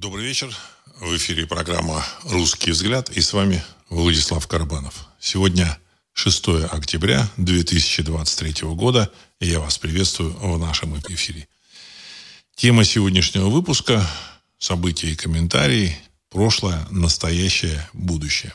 [0.00, 0.56] Добрый вечер.
[1.00, 5.08] В эфире программа «Русский взгляд» и с вами Владислав Карбанов.
[5.18, 5.76] Сегодня
[6.12, 11.48] 6 октября 2023 года, и я вас приветствую в нашем эфире.
[12.54, 14.08] Тема сегодняшнего выпуска–
[14.58, 15.98] события и комментарии,
[16.30, 18.54] прошлое, настоящее, будущее.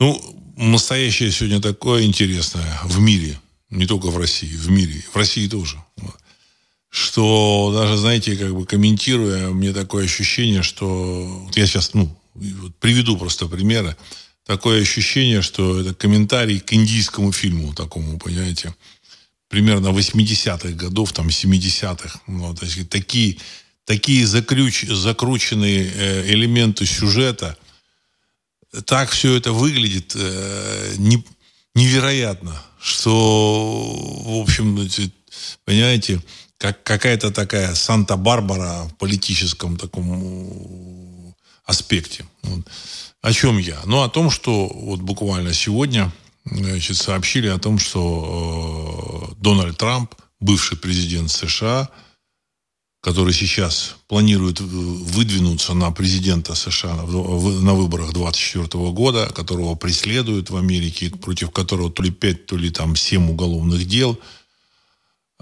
[0.00, 0.20] Ну,
[0.58, 3.40] настоящее сегодня такое интересное в мире,
[3.70, 5.82] не только в России, в мире, в России тоже–
[6.90, 11.44] что даже, знаете, как бы комментируя, мне такое ощущение, что...
[11.46, 12.14] Вот я сейчас, ну,
[12.80, 13.96] приведу просто примеры.
[14.44, 18.74] Такое ощущение, что это комментарий к индийскому фильму такому, понимаете,
[19.48, 22.20] примерно 80-х годов, там, 70-х.
[22.26, 23.38] Ну, то есть такие,
[23.84, 27.56] такие закрюч, закрученные э, элементы сюжета,
[28.84, 31.24] так все это выглядит э, не,
[31.76, 33.12] невероятно, что,
[34.24, 34.88] в общем,
[35.64, 36.20] понимаете,
[36.60, 42.26] как какая-то такая Санта-Барбара в политическом таком аспекте.
[42.42, 42.66] Вот.
[43.22, 43.80] О чем я?
[43.86, 46.12] Ну, о том, что вот буквально сегодня
[46.44, 51.88] значит, сообщили о том, что э, Дональд Трамп, бывший президент США,
[53.00, 61.08] который сейчас планирует выдвинуться на президента США на выборах 24 года, которого преследуют в Америке,
[61.08, 64.20] против которого то ли 5, то ли там 7 уголовных дел–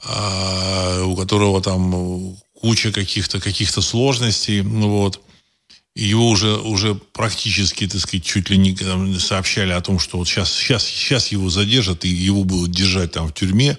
[0.03, 5.21] у которого там куча каких-то каких сложностей, ну вот.
[5.95, 10.19] И его уже, уже практически, так сказать, чуть ли не там, сообщали о том, что
[10.19, 13.77] вот сейчас, сейчас, сейчас его задержат, и его будут держать там в тюрьме.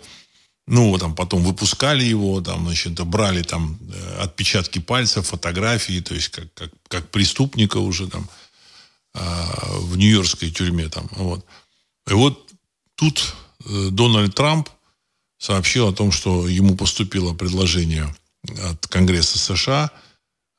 [0.68, 6.30] Ну, там потом выпускали его, там, значит, брали там э, отпечатки пальцев, фотографии, то есть
[6.30, 8.30] как, как, как преступника уже там
[9.16, 11.46] а, в нью-йоркской тюрьме там, вот.
[12.08, 12.52] И вот
[12.96, 13.34] тут
[13.66, 14.70] э, Дональд Трамп
[15.40, 18.14] сообщил о том, что ему поступило предложение
[18.70, 19.90] от Конгресса США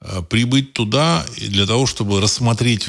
[0.01, 2.89] э, прибыть туда для того, чтобы рассмотреть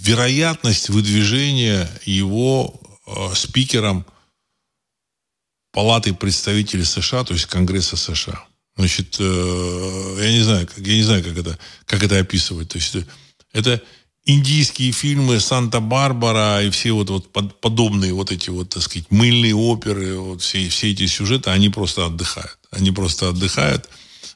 [0.00, 2.74] вероятность выдвижения его
[3.06, 4.04] э, спикером
[5.72, 8.44] Палаты представителей США, то есть Конгресса США.
[8.76, 12.68] Значит, э, я не знаю, я не знаю, как это, как это описывать.
[12.68, 12.96] То есть
[13.52, 13.80] это
[14.24, 19.54] индийские фильмы Санта-Барбара и все вот, вот под, подобные вот эти вот, так сказать, мыльные
[19.54, 22.58] оперы, вот все, все эти сюжеты, они просто отдыхают.
[22.70, 23.88] Они просто отдыхают.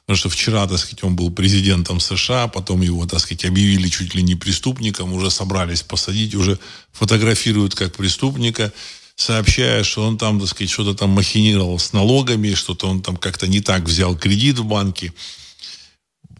[0.05, 4.15] Потому что вчера, так сказать, он был президентом США, потом его, так сказать, объявили чуть
[4.15, 6.59] ли не преступником, уже собрались посадить, уже
[6.93, 8.71] фотографируют как преступника,
[9.15, 13.47] сообщая, что он там, так сказать, что-то там махинировал с налогами, что-то он там как-то
[13.47, 15.13] не так взял кредит в банке.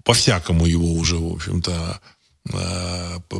[0.03, 1.99] По-всякому его уже, в общем-то,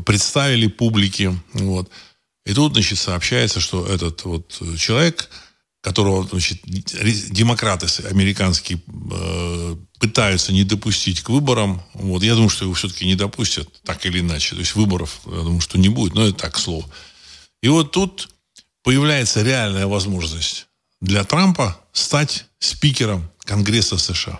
[0.05, 1.35] представили публике.
[1.53, 1.89] Вот.
[2.45, 5.29] И тут, значит, сообщается, что этот вот человек,
[5.81, 8.81] которого, значит, демократы американские
[9.11, 14.05] э, пытаются не допустить к выборам, вот, я думаю, что его все-таки не допустят, так
[14.05, 14.55] или иначе.
[14.55, 16.85] То есть выборов, я думаю, что не будет, но это так, слово.
[17.61, 18.29] И вот тут
[18.83, 20.67] появляется реальная возможность
[21.01, 24.39] для Трампа стать спикером Конгресса США.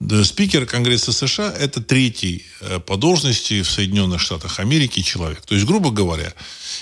[0.00, 5.40] Спикер Конгресса США– это третий э, по должности в Соединенных Штатах Америки человек.
[5.44, 6.32] То есть, грубо говоря,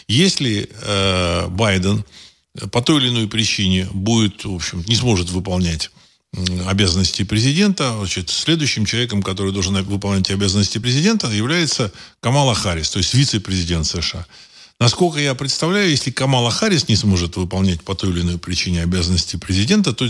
[0.06, 2.04] если э, Байден
[2.72, 5.90] по той или иной причине будет, в общем, не сможет выполнять
[6.66, 13.14] обязанности президента, значит, следующим человеком, который должен выполнять обязанности президента, является Камала Харрис, то есть
[13.14, 14.26] вице-президент США.
[14.78, 19.36] Насколько я представляю, если Камала Харрис не сможет выполнять по той или иной причине обязанности
[19.36, 20.06] президента, то,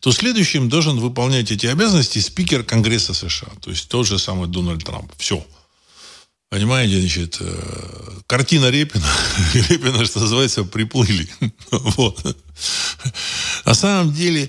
[0.00, 3.48] то следующим должен выполнять эти обязанности спикер Конгресса США.
[3.60, 5.12] То есть тот же самый Дональд Трамп.
[5.18, 5.46] Все.
[6.48, 9.04] Понимаете, значит, э, картина Репина,
[9.68, 11.28] Репина, что называется, приплыли.
[11.70, 12.36] Вот.
[13.66, 14.48] На самом деле,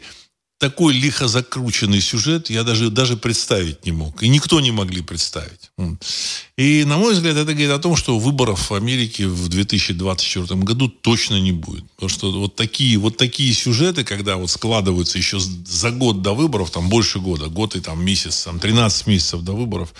[0.59, 4.23] такой лихо закрученный сюжет я даже, даже представить не мог.
[4.23, 5.71] И никто не могли представить.
[6.57, 10.89] И, на мой взгляд, это говорит о том, что выборов в Америке в 2024 году
[10.89, 11.83] точно не будет.
[11.91, 16.71] Потому что вот такие, вот такие сюжеты, когда вот складываются еще за год до выборов,
[16.71, 19.93] там больше года, год и там месяц, там 13 месяцев до выборов,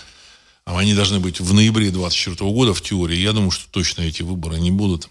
[0.66, 3.18] а они должны быть в ноябре 2024 года в теории.
[3.18, 5.08] Я думаю, что точно эти выборы не будут.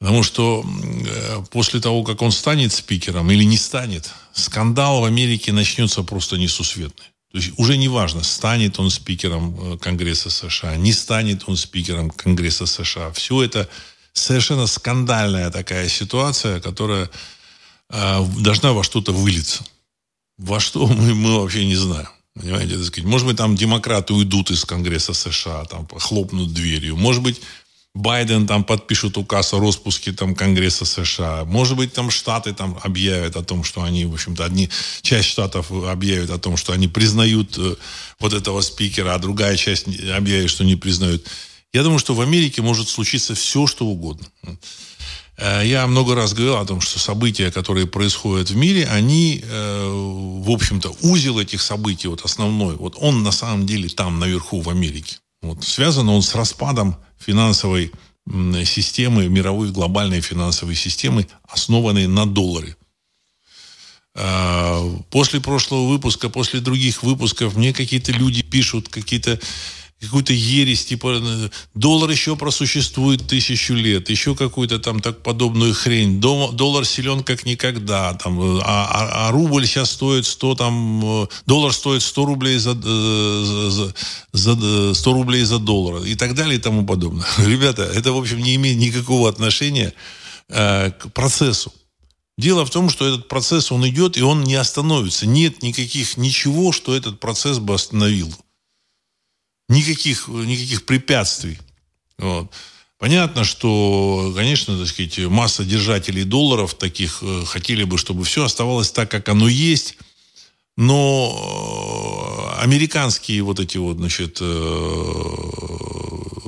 [0.00, 5.52] Потому что э, после того, как он станет спикером или не станет, скандал в Америке
[5.52, 7.04] начнется просто несусветный.
[7.30, 12.10] То есть уже не важно, станет он спикером э, Конгресса США, не станет он спикером
[12.10, 13.12] Конгресса США.
[13.12, 13.68] Все это
[14.14, 17.10] совершенно скандальная такая ситуация, которая
[17.90, 19.64] э, должна во что-то вылиться.
[20.38, 22.08] Во что мы, мы вообще не знаем.
[22.34, 23.04] Понимаете, так сказать.
[23.04, 26.96] Может быть, там демократы уйдут из Конгресса США, там хлопнут дверью.
[26.96, 27.42] Может быть,
[27.94, 31.44] Байден там подпишет указ о распуске там Конгресса США.
[31.44, 34.70] Может быть, там Штаты там объявят о том, что они, в общем-то, одни,
[35.02, 37.74] часть Штатов объявит о том, что они признают э,
[38.20, 41.26] вот этого спикера, а другая часть объявит, что не признают.
[41.72, 44.26] Я думаю, что в Америке может случиться все, что угодно.
[45.36, 49.88] Э, я много раз говорил о том, что события, которые происходят в мире, они, э,
[50.44, 54.70] в общем-то, узел этих событий, вот основной, вот он на самом деле там, наверху, в
[54.70, 55.16] Америке.
[55.42, 55.64] Вот.
[55.64, 57.92] Связан он с распадом финансовой
[58.64, 62.76] системы, мировой глобальной финансовой системы, основанной на долларе.
[64.14, 69.40] А, после прошлого выпуска, после других выпусков мне какие-то люди пишут, какие-то
[70.00, 71.20] какую-то ересь, типа
[71.74, 76.20] доллар еще просуществует тысячу лет, еще какую-то там так подобную хрень.
[76.20, 82.02] Доллар силен как никогда, там, а, а, а рубль сейчас стоит 100, там, доллар стоит
[82.02, 83.94] 100 рублей за, за,
[84.32, 87.26] за 100 рублей за доллар и так далее и тому подобное.
[87.38, 89.92] Ребята, это, в общем, не имеет никакого отношения
[90.48, 91.72] э, к процессу.
[92.38, 95.26] Дело в том, что этот процесс, он идет, и он не остановится.
[95.26, 98.34] Нет никаких, ничего, что этот процесс бы остановил
[99.70, 101.58] никаких, никаких препятствий.
[102.18, 102.52] Вот.
[102.98, 108.90] Понятно, что, конечно, так сказать, масса держателей долларов таких э, хотели бы, чтобы все оставалось
[108.90, 109.96] так, как оно есть.
[110.76, 114.44] Но э, американские вот эти вот, значит, э,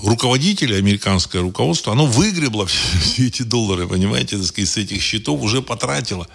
[0.03, 2.67] руководители, американское руководство, оно выгребло
[3.01, 6.29] все эти доллары, понимаете, так сказать, с этих счетов уже потратило.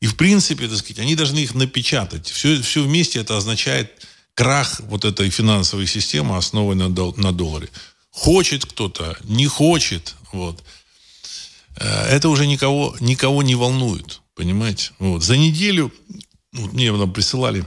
[0.00, 2.28] И, в принципе, так сказать, они должны их напечатать.
[2.28, 4.06] Все, все вместе это означает
[4.38, 7.68] крах вот этой финансовой системы, основанной на, на долларе.
[8.12, 10.62] Хочет кто-то, не хочет, вот.
[11.76, 14.92] Э, это уже никого, никого не волнует, понимаете?
[15.00, 15.24] Вот.
[15.24, 15.92] За неделю,
[16.52, 17.66] вот мне нам присылали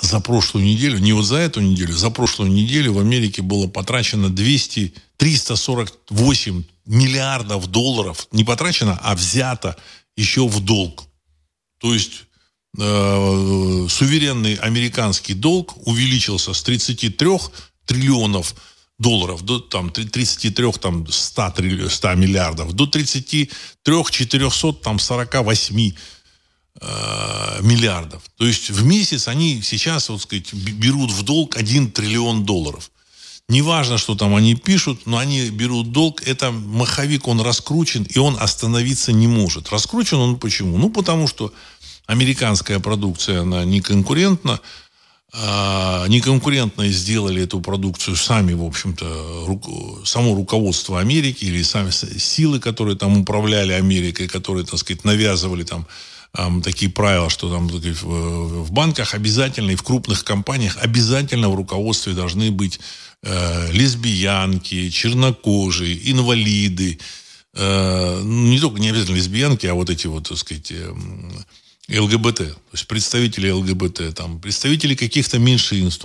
[0.00, 4.30] за прошлую неделю, не вот за эту неделю, за прошлую неделю в Америке было потрачено
[4.30, 8.26] 200, 348 миллиардов долларов.
[8.32, 9.76] Не потрачено, а взято
[10.16, 11.04] еще в долг.
[11.78, 12.24] То есть
[12.76, 17.28] э, суверенный американский долг увеличился с 33
[17.86, 18.54] триллионов
[18.98, 21.54] долларов до там, 33 там, 100,
[21.88, 23.50] 100 миллиардов до 33
[24.10, 25.92] 400 там, 48
[26.80, 28.22] э, миллиардов.
[28.36, 32.90] То есть в месяц они сейчас, вот сказать, берут в долг 1 триллион долларов.
[33.50, 36.20] Неважно, что там они пишут, но они берут долг.
[36.26, 39.70] Это маховик, он раскручен, и он остановиться не может.
[39.70, 40.76] Раскручен он почему?
[40.76, 41.54] Ну, потому что
[42.08, 44.60] американская продукция, она не конкурентна.
[45.30, 52.96] А, неконкурентно сделали эту продукцию сами, в общем-то, само руководство Америки или сами силы, которые
[52.96, 55.86] там управляли Америкой, которые, так сказать, навязывали там
[56.62, 62.50] такие правила, что там в, банках обязательно и в крупных компаниях обязательно в руководстве должны
[62.50, 62.80] быть
[63.22, 66.98] э, лесбиянки, чернокожие, инвалиды,
[67.54, 70.94] э, не только не обязательно лесбиянки, а вот эти вот, так сказать, э,
[71.88, 76.04] ЛГБТ, то есть представители ЛГБТ, там, представители каких-то меньшинств.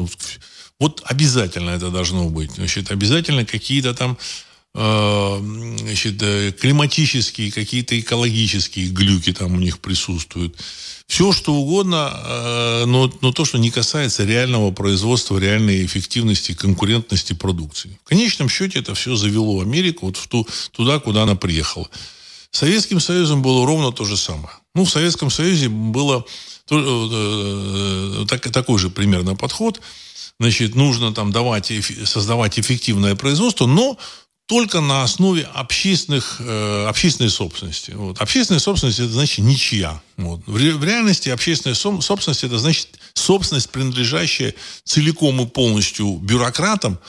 [0.79, 2.51] Вот обязательно это должно быть.
[2.51, 4.17] Значит, обязательно какие-то там
[4.75, 10.55] э, значит, э, климатические, какие-то экологические глюки там у них присутствуют.
[11.07, 17.33] Все, что угодно, э, но, но то, что не касается реального производства, реальной эффективности, конкурентности
[17.33, 17.99] продукции.
[18.05, 21.89] В конечном счете это все завело Америку вот в ту, туда, куда она приехала.
[22.51, 24.55] Советским Союзом было ровно то же самое.
[24.75, 26.25] Ну, в Советском Союзе было
[26.71, 29.81] э, э, так, такой же примерно подход.
[30.39, 31.71] Значит, нужно там давать,
[32.05, 33.97] создавать эффективное производство, но
[34.45, 37.91] только на основе общественных, э, общественной собственности.
[37.91, 38.19] Вот.
[38.19, 40.01] Общественная собственность это значит ничья.
[40.17, 40.41] Вот.
[40.45, 46.99] В, ре, в реальности общественная собственность это значит собственность, принадлежащая целиком и полностью бюрократам,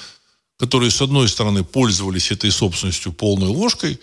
[0.59, 3.99] которые, с одной стороны, пользовались этой собственностью полной ложкой,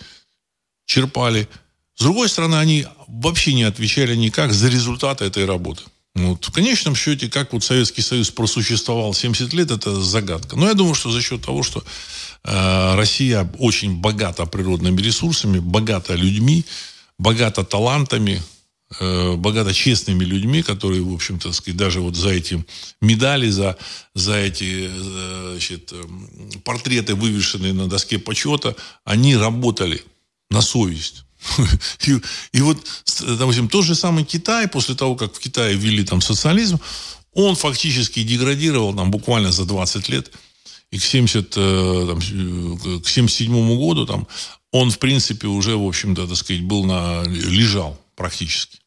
[0.84, 1.48] черпали.
[1.94, 5.82] С другой стороны, они вообще не отвечали никак за результаты этой работы.
[6.14, 6.44] Вот.
[6.44, 10.56] В конечном счете, как вот Советский Союз просуществовал 70 лет, это загадка.
[10.56, 11.82] Но я думаю, что за счет того, что
[12.44, 16.66] э, Россия очень богата природными ресурсами, богата людьми,
[17.18, 18.42] богата талантами,
[19.00, 22.62] э, богата честными людьми, которые, в общем-то, даже вот за эти
[23.00, 23.78] медали, за,
[24.14, 26.02] за эти э, значит, э,
[26.62, 30.02] портреты, вывешенные на доске почета, они работали
[30.50, 31.24] на совесть.
[32.06, 32.20] И,
[32.52, 32.78] и вот,
[33.20, 36.78] допустим, тот же самый Китай, после того, как в Китае ввели там социализм,
[37.34, 40.32] он фактически деградировал там буквально за 20 лет.
[40.90, 42.18] И к, 70, э, там,
[43.00, 44.26] к 77 году там,
[44.70, 48.78] он, в принципе, уже, в общем-то, так сказать, был на, лежал практически.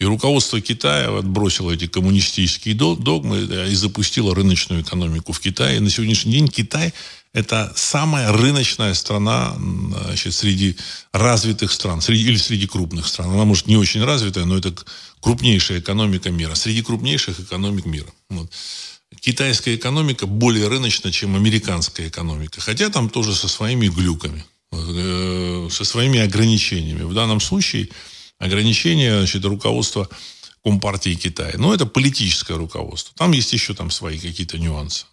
[0.00, 5.76] И руководство Китая отбросило эти коммунистические догмы и запустило рыночную экономику в Китае.
[5.76, 6.92] И на сегодняшний день Китай–
[7.32, 9.54] это самая рыночная страна
[10.04, 10.76] значит, среди
[11.12, 13.30] развитых стран, среди, или среди крупных стран.
[13.30, 14.74] Она, может, не очень развитая, но это
[15.20, 16.54] крупнейшая экономика мира.
[16.54, 18.08] Среди крупнейших экономик мира.
[18.30, 18.50] Вот.
[19.20, 22.60] Китайская экономика более рыночна, чем американская экономика.
[22.60, 27.02] Хотя там тоже со своими глюками, э, со своими ограничениями.
[27.02, 27.88] В данном случае–
[28.38, 30.08] ограничения значит, руководства
[30.64, 31.54] Компартии Китая.
[31.56, 33.14] Но это политическое руководство.
[33.16, 35.06] Там есть еще там свои какие-то нюансы.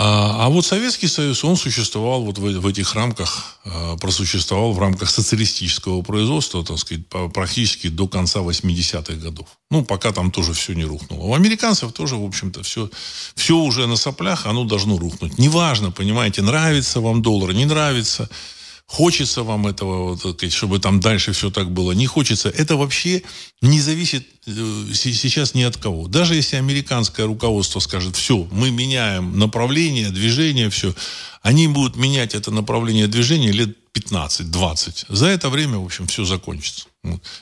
[0.00, 5.10] А, а вот Советский Союз, он существовал вот в, этих рамках, а, просуществовал в рамках
[5.10, 9.48] социалистического производства, так сказать, практически до конца 80-х годов.
[9.72, 11.24] Ну, пока там тоже все не рухнуло.
[11.24, 12.88] У американцев тоже, в общем-то, все,
[13.34, 15.36] все уже на соплях, оно должно рухнуть.
[15.36, 18.30] Неважно, понимаете, нравится вам доллар, не нравится–
[18.88, 22.48] Хочется вам этого, вот, чтобы там дальше все так было, не хочется.
[22.48, 23.22] Это вообще
[23.60, 26.08] не зависит э, сейчас ни от кого.
[26.08, 30.94] Даже если американское руководство скажет, все, мы меняем направление, движение, все,
[31.42, 35.04] они будут менять это направление движения лет 15-20.
[35.10, 36.86] За это время, в общем, все закончится.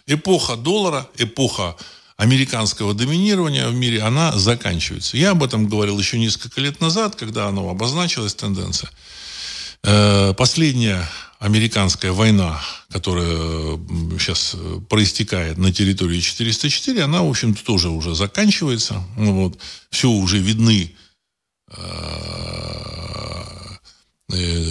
[0.08, 1.76] Эпоха доллара, эпоха
[2.16, 5.16] американского доминирования в мире, она заканчивается.
[5.16, 8.90] Я об этом говорил еще несколько лет назад, когда оно обозначилась, тенденция.
[9.84, 13.78] Э, последняя американская война, которая
[14.18, 19.04] сейчас э, проистекает на территории 404, она, в общем-то, тоже уже заканчивается.
[19.16, 19.58] Ну, вот,
[19.90, 20.94] все уже видны
[21.68, 21.76] э,
[24.32, 24.64] э,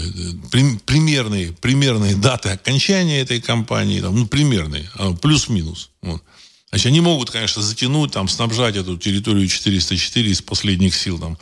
[0.85, 5.91] примерные, примерные даты окончания этой кампании, там, ну, примерные, а, плюс-минус.
[6.01, 6.23] Вот.
[6.69, 11.37] Значит, они могут, конечно, затянуть, там, снабжать эту территорию 404 из последних сил, там,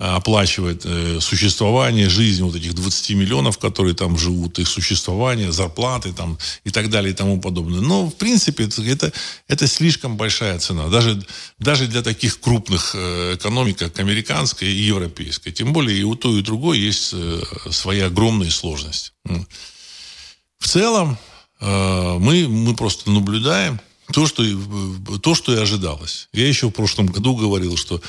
[0.00, 6.38] оплачивает э, существование, жизнь вот этих 20 миллионов, которые там живут, их существование, зарплаты там
[6.64, 7.80] и так далее и тому подобное.
[7.80, 9.12] Но, в принципе, это,
[9.46, 10.88] это слишком большая цена.
[10.88, 11.22] Даже,
[11.58, 15.52] даже для таких крупных э, экономик, как американская и европейская.
[15.52, 19.12] Тем более и у той, и у другой есть э, свои огромные сложности.
[20.58, 21.18] В целом,
[21.60, 23.80] мы, мы просто наблюдаем
[24.12, 24.42] то что,
[25.18, 26.28] то, что и ожидалось.
[26.32, 28.00] Я еще в прошлом году говорил, что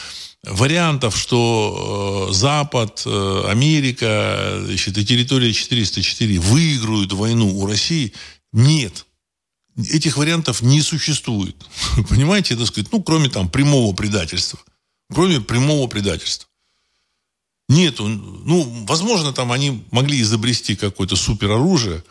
[0.43, 8.13] вариантов, что э, Запад, э, Америка, значит, и территория 404 выиграют войну у России,
[8.51, 9.05] нет.
[9.77, 11.55] Этих вариантов не существует.
[12.09, 14.59] Понимаете, это сказать, ну, кроме там прямого предательства.
[15.13, 16.47] Кроме прямого предательства.
[17.69, 18.07] Нету.
[18.07, 22.03] Ну, возможно, там они могли изобрести какое-то супероружие,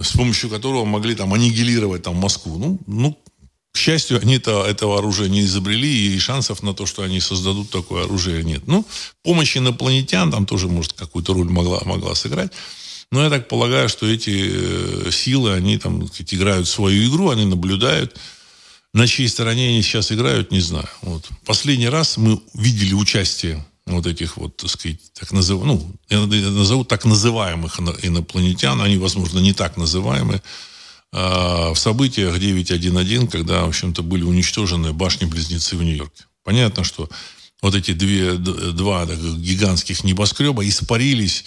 [0.00, 2.58] с помощью которого могли там аннигилировать там Москву.
[2.58, 3.18] Ну, ну
[3.72, 7.70] к счастью, они -то этого оружия не изобрели, и шансов на то, что они создадут
[7.70, 8.62] такое оружие, нет.
[8.66, 8.84] Ну,
[9.22, 12.52] помощь инопланетян там тоже, может, какую-то роль могла, могла сыграть.
[13.12, 18.16] Но я так полагаю, что эти э, силы, они там играют свою игру, они наблюдают.
[18.92, 20.88] На чьей стороне они сейчас играют, не знаю.
[21.02, 21.28] Вот.
[21.44, 25.62] Последний раз мы видели участие вот этих вот, так сказать, так назыв...
[25.64, 30.42] ну, я назову так называемых инопланетян, они, возможно, не так называемые,
[31.12, 36.24] в событиях 9.1.1, когда, в общем-то, были уничтожены башни-близнецы в Нью-Йорке.
[36.44, 37.08] Понятно, что
[37.62, 41.44] вот эти две, два так, гигантских небоскреба испарились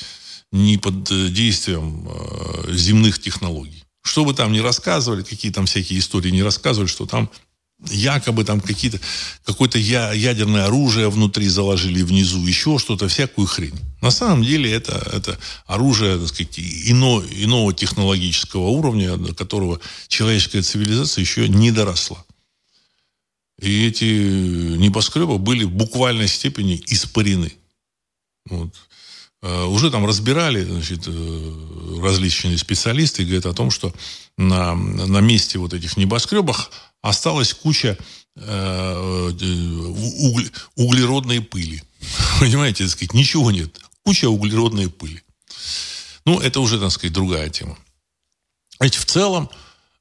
[0.52, 3.84] не под э, действием э, земных технологий.
[4.04, 7.30] Что бы там ни рассказывали, какие там всякие истории не рассказывали, что там
[7.90, 9.00] якобы там какие-то,
[9.46, 13.80] какое-то я, ядерное оружие внутри заложили внизу, еще что-то, всякую хрень.
[14.02, 20.62] На самом деле это, это оружие, так сказать, ино, иного технологического уровня, до которого человеческая
[20.62, 22.24] цивилизация еще не доросла.
[23.62, 27.54] И эти небоскребы были в буквальной степени испарены.
[28.46, 28.74] Вот.
[29.44, 33.94] Э, уже там разбирали значит, э, различные специалисты, говорят о том, что
[34.38, 36.72] на, на месте вот этих небоскребах
[37.02, 37.98] осталась куча
[38.38, 39.32] э,
[40.20, 41.84] угле, углеродной пыли.
[42.40, 43.82] Понимаете, так сказать, ничего нет.
[44.04, 45.22] Куча углеродной пыли.
[46.26, 47.78] Ну, это уже, так сказать, другая тема.
[48.80, 49.50] Ведь в целом,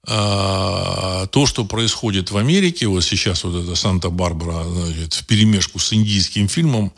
[0.07, 6.47] э, то, что происходит в Америке, вот сейчас вот это Санта-Барбара в перемешку с индийским
[6.47, 6.93] фильмом,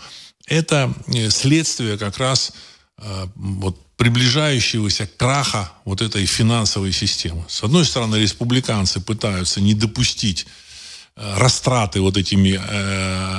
[0.47, 2.53] это э, следствие как раз
[2.99, 7.45] э, вот приближающегося краха вот этой финансовой системы.
[7.49, 10.47] С одной стороны, республиканцы пытаются не допустить
[11.17, 12.55] э, растраты вот этими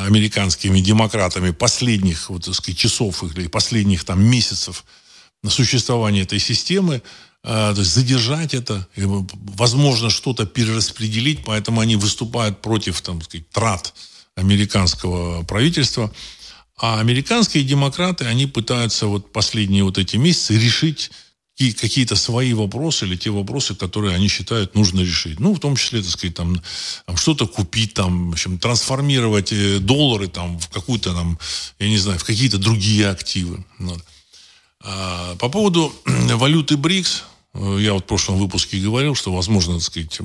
[0.08, 4.86] американскими демократами последних вот, так сказать, часов или последних там месяцев
[5.44, 7.02] на существование этой системы,
[7.44, 13.94] то есть задержать это, возможно, что-то перераспределить, поэтому они выступают против там, сказать, трат
[14.36, 16.12] американского правительства.
[16.78, 21.12] А американские демократы, они пытаются вот последние вот эти месяцы решить
[21.58, 25.40] какие-то свои вопросы или те вопросы, которые они считают нужно решить.
[25.40, 26.62] Ну, в том числе, так сказать, там,
[27.06, 31.40] там что-то купить, там, в общем, трансформировать э, доллары там в какую-то там,
[31.80, 33.64] я не знаю, в какие-то другие активы.
[34.84, 39.84] А, по поводу валюты БРИКС, э, я вот в прошлом выпуске говорил, что, возможно, так
[39.84, 40.20] сказать,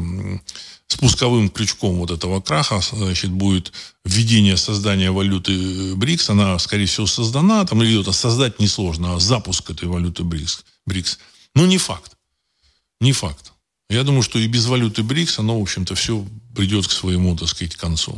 [0.93, 3.73] спусковым крючком вот этого краха значит, будет
[4.05, 6.31] введение создания валюты БРИКС.
[6.31, 7.65] Она, скорее всего, создана.
[7.65, 10.65] Там идет создать несложно, а запуск этой валюты БРИКС.
[10.87, 11.19] БРИКС.
[11.55, 12.17] Ну, не факт.
[13.01, 13.53] Не факт.
[13.89, 17.49] Я думаю, что и без валюты БРИКС оно, в общем-то, все придет к своему, так
[17.49, 18.17] сказать, концу.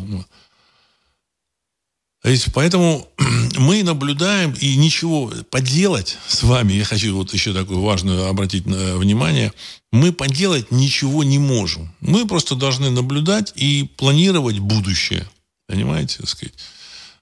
[2.53, 3.09] Поэтому
[3.59, 9.53] мы наблюдаем, и ничего поделать с вами, я хочу вот еще такое важное обратить внимание,
[9.91, 11.93] мы поделать ничего не можем.
[12.01, 15.29] Мы просто должны наблюдать и планировать будущее.
[15.67, 16.55] Понимаете, так сказать?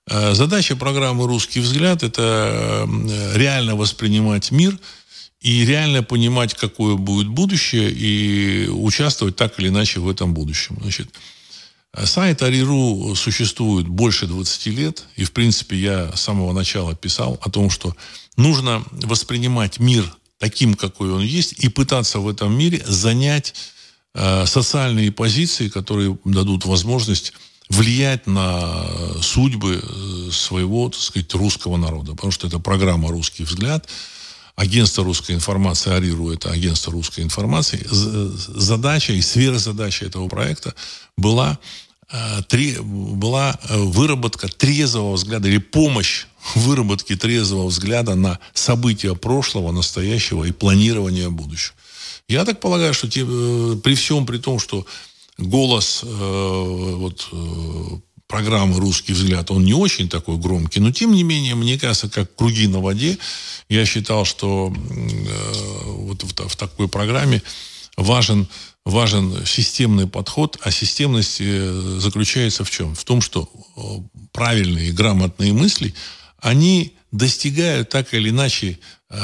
[0.07, 2.87] Э, задача программы «Русский взгляд»– это
[3.35, 4.79] реально воспринимать мир
[5.41, 10.77] и реально понимать, какое будет будущее, и участвовать так или иначе в этом будущем.
[10.81, 11.09] Значит,
[11.97, 17.51] Сайт Ариру существует больше 20 лет, и, в принципе, я с самого начала писал о
[17.51, 17.97] том, что
[18.37, 20.05] нужно воспринимать мир
[20.39, 23.55] таким, какой он есть, и пытаться в этом мире занять
[24.15, 27.33] э, социальные позиции, которые дадут возможность
[27.69, 32.13] влиять на судьбы э, своего, так сказать, русского народа.
[32.13, 33.89] Потому что это программа «Русский взгляд»,
[34.61, 40.75] агентство русской информации, АРИРУ, это агентство русской информации, задача и сверхзадача этого проекта
[41.17, 41.59] была,
[42.13, 50.45] э, была э, выработка трезвого взгляда или помощь выработке трезвого взгляда на события прошлого, настоящего
[50.45, 51.75] и планирования будущего.
[52.29, 54.85] Я так полагаю, что те, э, при всем при том, что
[55.39, 57.29] голос вот,
[58.31, 62.35] программы «Русский взгляд», он не очень такой громкий, но тем не менее, мне кажется, как
[62.37, 63.19] круги на воде,
[63.69, 67.43] я считал, что э, вот в, в такой программе
[67.97, 68.47] важен,
[68.85, 72.95] важен системный подход, а системность э, заключается в чем?
[72.95, 73.81] В том, что э,
[74.33, 75.93] правильные, грамотные мысли,
[76.39, 78.79] они достигают так или иначе
[79.11, 79.17] э,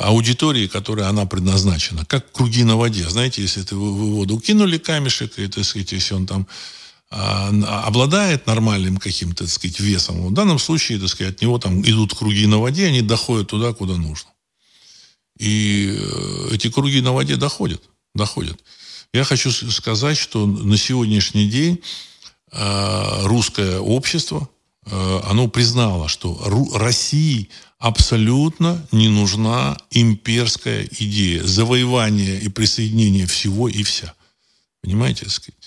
[0.00, 2.06] аудитории, которой она предназначена.
[2.06, 3.06] Как круги на воде.
[3.06, 6.79] Знаете, если ты в воду кинули камешек, и, так сказать, если он там а,
[7.10, 12.14] обладает нормальным каким-то, так сказать, весом, в данном случае, так сказать, от него там идут
[12.14, 14.30] круги на воде, они доходят туда, куда нужно.
[15.38, 17.82] И э, эти круги на воде доходят,
[18.14, 18.60] доходят.
[19.12, 21.80] Я хочу сказать, что на сегодняшний день
[22.52, 24.48] а, русское общество,
[24.84, 26.38] а, оно признало, что
[26.74, 34.14] России абсолютно не нужна имперская идея завоевания и присоединения всего и вся.
[34.82, 35.59] Понимаете, так сказать?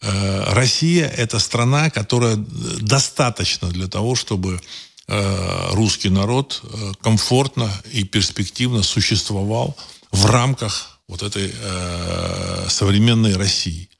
[0.00, 4.60] Э, Россия– это страна, которая достаточно для того, чтобы
[5.08, 9.76] э, русский народ э, комфортно и перспективно существовал
[10.10, 11.52] в рамках вот этой
[12.70, 13.90] современной России.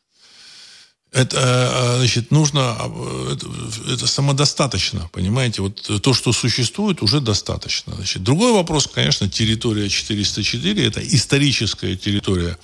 [1.13, 2.79] Это, значит, нужно,
[3.31, 3.47] это,
[3.93, 5.61] это самодостаточно, понимаете?
[5.61, 7.95] Вот то, что существует, уже достаточно.
[7.95, 12.57] Значит, другой вопрос, конечно, территория 404, это историческая территория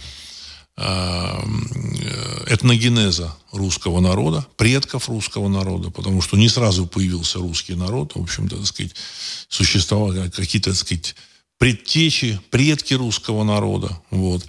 [2.47, 8.57] этногенеза русского народа, предков русского народа, потому что не сразу появился русский народ, в общем-то,
[8.57, 8.93] так сказать,
[9.49, 11.14] существовали какие-то, так сказать,
[11.59, 14.45] предтечи, предки русского народа, вот.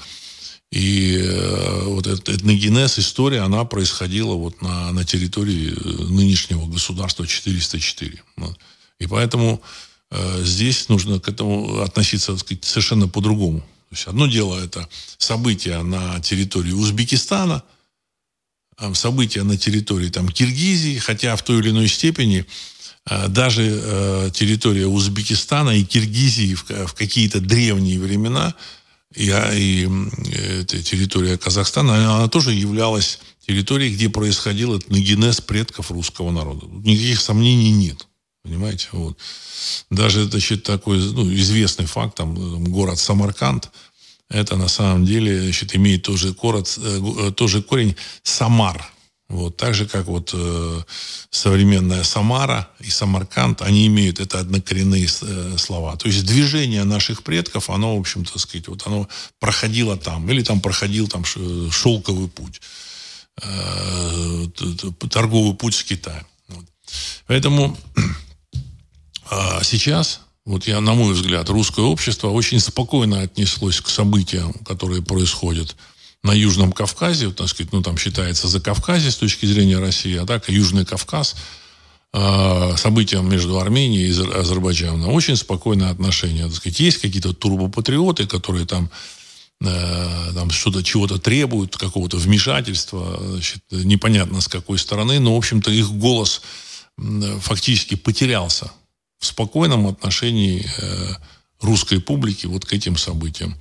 [0.71, 7.27] И э, вот этот этногенез, история, она происходила вот на, на территории э, нынешнего государства
[7.27, 8.23] 404.
[8.37, 8.57] Вот.
[8.97, 9.61] И поэтому
[10.11, 13.63] э, здесь нужно к этому относиться, так сказать, совершенно по-другому.
[13.91, 17.61] То есть одно дело это события на территории Узбекистана,
[18.93, 22.45] события на территории там, Киргизии, хотя в той или иной степени
[23.09, 28.55] э, даже э, территория Узбекистана и Киргизии в, какие-то древние времена
[29.13, 29.89] и, а, и
[30.61, 36.65] эта территория Казахстана, она тоже являлась территорией, где происходил этногенез предков русского народа.
[36.65, 38.07] Никаких сомнений нет.
[38.43, 38.87] Понимаете?
[38.91, 39.17] Вот.
[39.89, 43.69] Даже, значит, такой ну, известный факт, там, город Самарканд,
[44.29, 48.91] это на самом деле значит, имеет тоже, город, э, тоже корень Самар.
[49.31, 50.81] Вот, так же, как вот э,
[51.29, 55.95] современная Самара и Самарканд, они имеют это однокоренные э, слова.
[55.95, 59.07] То есть движение наших предков, оно, в общем-то, сказать, вот оно
[59.39, 62.61] проходило там, или там проходил там шелковый путь,
[63.41, 64.47] э,
[65.09, 66.25] торговый путь с Китаем.
[66.49, 66.65] Вот.
[67.27, 67.77] Поэтому
[69.31, 75.01] а сейчас, вот я, на мой взгляд, русское общество очень спокойно отнеслось к событиям, которые
[75.01, 75.77] происходят
[76.21, 80.17] на Южном Кавказе, вот, так сказать, ну, там считается за Кавказе с точки зрения России,
[80.17, 81.37] а так Южный Кавказ,
[82.13, 85.13] э, событиям между Арменией и Азербайджаном.
[85.13, 86.47] Очень спокойное отношение.
[86.47, 88.91] Так сказать, есть какие-то турбопатриоты, которые там
[89.61, 95.71] э, там что-то чего-то требуют, какого-то вмешательства, значит, непонятно с какой стороны, но, в общем-то,
[95.71, 96.41] их голос
[96.97, 98.71] фактически потерялся
[99.21, 101.13] в спокойном отношении э,
[101.61, 103.55] русской публики вот к этим событиям.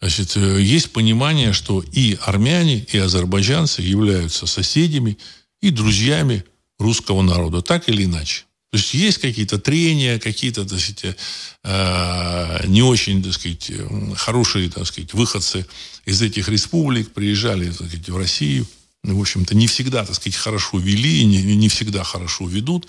[0.00, 5.18] Значит, э, есть понимание, что и армяне, и азербайджанцы являются соседями
[5.60, 6.44] и друзьями
[6.78, 8.44] русского народа, так или иначе.
[8.70, 11.16] То есть есть какие-то трения, какие-то, так сказать,
[11.64, 13.72] э, не очень, так сказать,
[14.14, 15.66] хорошие, так сказать, выходцы
[16.06, 18.64] из этих республик приезжали, так сказать, в Россию.
[19.02, 22.86] Ну, в общем-то, не всегда, так сказать, хорошо вели, не, не всегда хорошо ведут.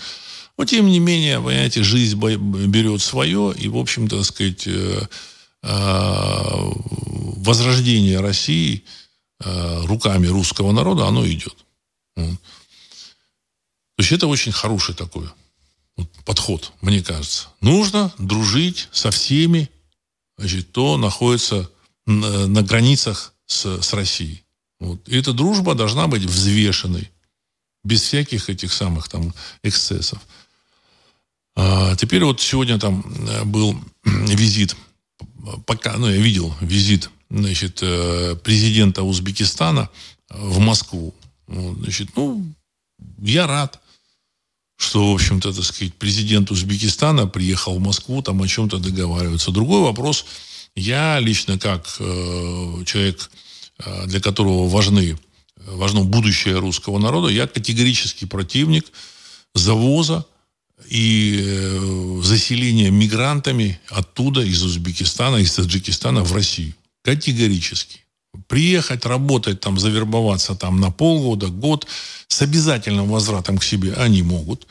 [0.58, 5.08] Но, тем не менее, понимаете, жизнь берет свое, и, в общем-то, так сказать, э,
[5.64, 6.72] э,
[7.38, 8.84] возрождение России
[9.44, 11.56] э, руками русского народа, оно идет.
[12.16, 15.28] То есть это очень хороший такой
[16.26, 17.50] подход, мне кажется.
[17.62, 19.70] Нужно дружить со всеми,
[20.38, 21.70] значит, кто находится
[22.06, 24.44] на границах с, с Россией.
[24.80, 25.08] Вот.
[25.08, 27.12] И эта дружба должна быть взвешенной,
[27.84, 29.34] без всяких этих самых там
[29.64, 30.20] эксцессов.
[31.64, 34.76] А теперь вот сегодня там э, был визит,
[35.68, 39.88] пока, ну, я видел визит, значит, э, президента Узбекистана
[40.30, 41.14] в Москву.
[41.48, 42.44] Значит, ну,
[43.20, 43.80] я рад,
[44.76, 49.52] что, в общем-то, так сказать, президент Узбекистана приехал в Москву, там о чем-то договариваться.
[49.52, 50.26] Другой вопрос,
[50.76, 53.30] я лично как э, человек,
[53.78, 55.16] э, для которого важны,
[55.58, 58.88] важно будущее русского народа, я категорический противник
[59.54, 60.26] завоза
[60.90, 66.74] и э, заселения мигрантами оттуда, из Узбекистана, из Таджикистана в Россию.
[67.04, 68.00] Категорически.
[68.48, 71.88] Приехать, работать там, завербоваться там на полгода, год,
[72.28, 74.68] с обязательным возвратом к себе они могут,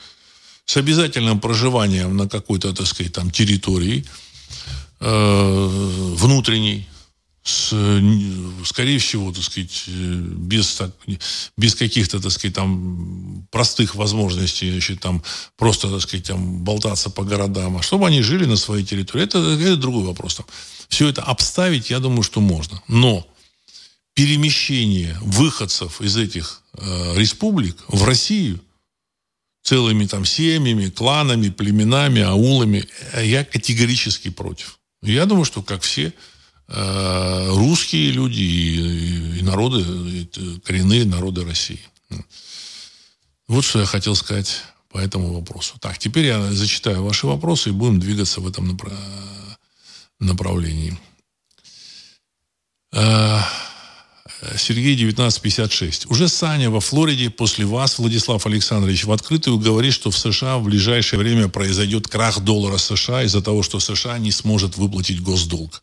[0.64, 4.04] с обязательным проживанием на какой-то, так сказать, там территории
[5.00, 5.68] э,
[6.16, 6.88] внутренней,
[7.42, 7.74] с,
[8.64, 10.90] скорее всего, так сказать, без, так,
[11.56, 15.22] без каких-то, так сказать, там простых возможностей, значит, там
[15.56, 19.38] просто, так сказать, там болтаться по городам, а чтобы они жили на своей территории, это,
[19.38, 20.36] это другой вопрос.
[20.36, 20.46] Там.
[20.88, 22.82] Все это обставить, я думаю, что можно.
[22.88, 23.26] Но
[24.14, 28.60] перемещение выходцев из этих э, республик в Россию
[29.62, 34.78] целыми там семьями, кланами, племенами, аулами, э, я категорически против.
[35.02, 36.12] Я думаю, что как все э,
[36.72, 41.80] русские люди и, и народы, и коренные народы России.
[43.48, 45.74] Вот что я хотел сказать по этому вопросу.
[45.80, 48.78] Так, теперь я зачитаю ваши вопросы и будем двигаться в этом
[50.20, 50.98] направлении.
[52.92, 53.40] Э,
[54.56, 56.06] Сергей 1956.
[56.06, 60.64] Уже Саня во Флориде после вас, Владислав Александрович, в открытую говорит, что в США в
[60.64, 65.82] ближайшее время произойдет крах доллара США из-за того, что США не сможет выплатить госдолг.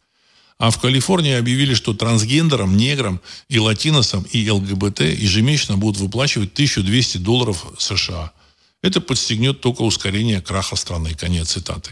[0.60, 7.20] А в Калифорнии объявили, что трансгендерам, неграм и латиносам и ЛГБТ ежемесячно будут выплачивать 1200
[7.20, 8.32] долларов США.
[8.82, 11.14] Это подстегнет только ускорение краха страны.
[11.14, 11.92] Конец цитаты.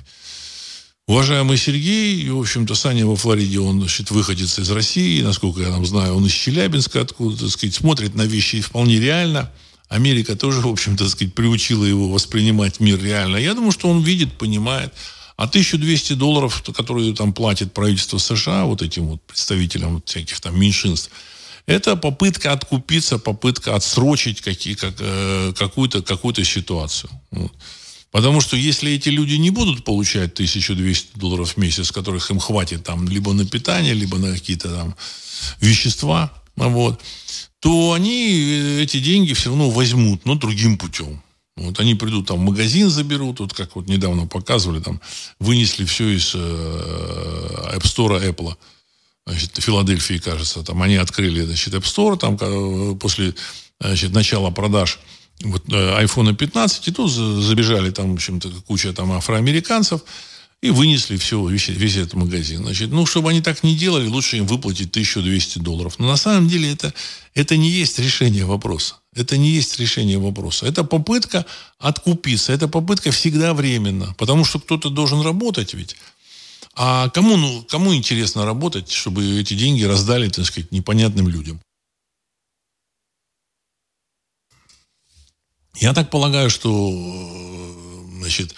[1.07, 5.85] Уважаемый Сергей, в общем-то, Саня во Флориде, он, значит, выходец из России, насколько я там
[5.85, 9.51] знаю, он из Челябинска, откуда, так сказать, смотрит на вещи вполне реально.
[9.87, 13.37] Америка тоже, в общем-то, сказать, приучила его воспринимать мир реально.
[13.37, 14.95] Я думаю, что он видит, понимает.
[15.37, 20.57] А 1200 долларов, которые там платит правительство США, вот этим вот представителям вот всяких там
[20.57, 21.11] меньшинств,
[21.65, 27.09] это попытка откупиться, попытка отсрочить какие, как, э, какую-то какую ситуацию.
[27.31, 27.51] Вот.
[28.11, 32.83] Потому что если эти люди не будут получать 1200 долларов в месяц, которых им хватит
[32.83, 34.95] там либо на питание, либо на какие-то там
[35.59, 37.01] вещества, вот,
[37.59, 41.21] то они э, эти деньги все равно возьмут, но другим путем.
[41.57, 44.99] Вот они придут там магазин заберут, вот как вот недавно показывали, там
[45.39, 48.55] вынесли все из э, App Store Apple,
[49.25, 53.35] значит, Филадельфии, кажется, там они открыли, значит, App Store, там э, после
[53.79, 54.99] значит, начала продаж
[55.43, 60.01] вот, э, iPhone 15, и тут забежали там, в общем-то, куча там афроамериканцев,
[60.65, 62.63] и вынесли все, весь, весь этот магазин.
[62.63, 65.99] Значит, ну, чтобы они так не делали, лучше им выплатить 1200 долларов.
[65.99, 66.93] Но на самом деле это,
[67.35, 68.95] это не есть решение вопроса.
[69.15, 70.65] Это не есть решение вопроса.
[70.65, 71.45] Это попытка
[71.77, 72.51] откупиться.
[72.51, 74.15] Это попытка всегда временно.
[74.17, 75.95] Потому что кто-то должен работать ведь.
[76.73, 81.61] А кому, ну, кому интересно работать, чтобы эти деньги раздали, так сказать, непонятным людям?
[85.75, 86.91] Я так полагаю, что
[88.19, 88.55] значит, э,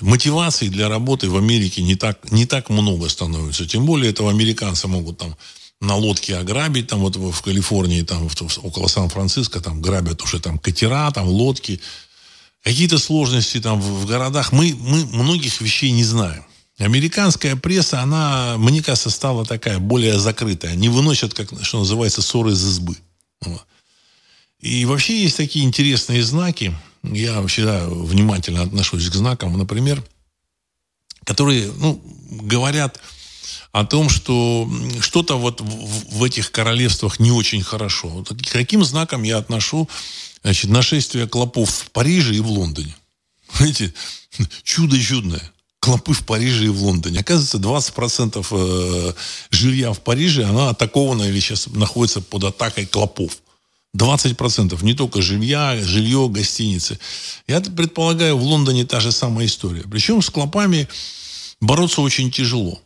[0.00, 3.66] мотиваций для работы в Америке не так, не так много становится.
[3.66, 5.36] Тем более этого американцы могут там
[5.80, 8.28] на лодке ограбить, там вот в Калифорнии, там
[8.62, 11.80] около Сан-Франциско, там грабят уже там катера, там лодки.
[12.62, 14.52] какие-то сложности там в городах.
[14.52, 16.44] Мы, мы многих вещей не знаем.
[16.78, 20.72] Американская пресса, она, мне кажется, стала такая более закрытая.
[20.72, 22.96] Они выносят, как, что называется, ссоры из избы.
[24.58, 26.74] И вообще есть такие интересные знаки.
[27.12, 29.56] Я всегда внимательно отношусь к знакам.
[29.58, 30.02] Например,
[31.24, 33.00] которые ну, говорят
[33.72, 38.08] о том, что что-то вот в, этих королевствах не очень хорошо.
[38.08, 39.88] Вот к каким знаком я отношу
[40.42, 42.94] значит, нашествие клопов в Париже и в Лондоне?
[43.56, 43.92] Знаете,
[44.62, 45.52] чудо чудное
[45.84, 47.20] клопы в Париже и в Лондоне.
[47.20, 49.12] Оказывается, 20% э,
[49.50, 53.36] жилья в Париже, она атакована или сейчас находится под атакой клопов.
[53.96, 56.98] 20% не только жилья, жилье, гостиницы.
[57.46, 59.84] Я предполагаю, в Лондоне та же самая история.
[59.90, 60.88] Причем с клопами
[61.60, 62.80] бороться очень тяжело.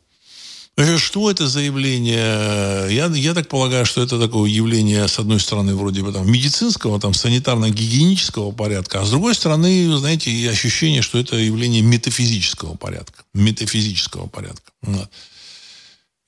[0.98, 2.94] Что это за явление?
[2.94, 7.00] Я, я так полагаю, что это такое явление, с одной стороны, вроде бы там медицинского,
[7.00, 13.24] там санитарно-гигиенического порядка, а с другой стороны, знаете, ощущение, что это явление метафизического порядка.
[13.34, 14.70] Метафизического порядка.
[14.82, 15.10] Вот.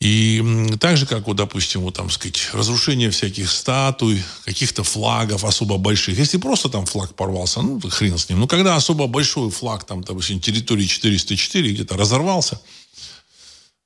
[0.01, 0.43] И
[0.81, 6.19] так же, как, вот, допустим, вот, там, сказать, разрушение всяких статуй, каких-то флагов особо больших.
[6.19, 8.41] Если просто там флаг порвался, ну, хрен с ним.
[8.41, 12.61] Но когда особо большой флаг, там, допустим, территории 404 где-то разорвался–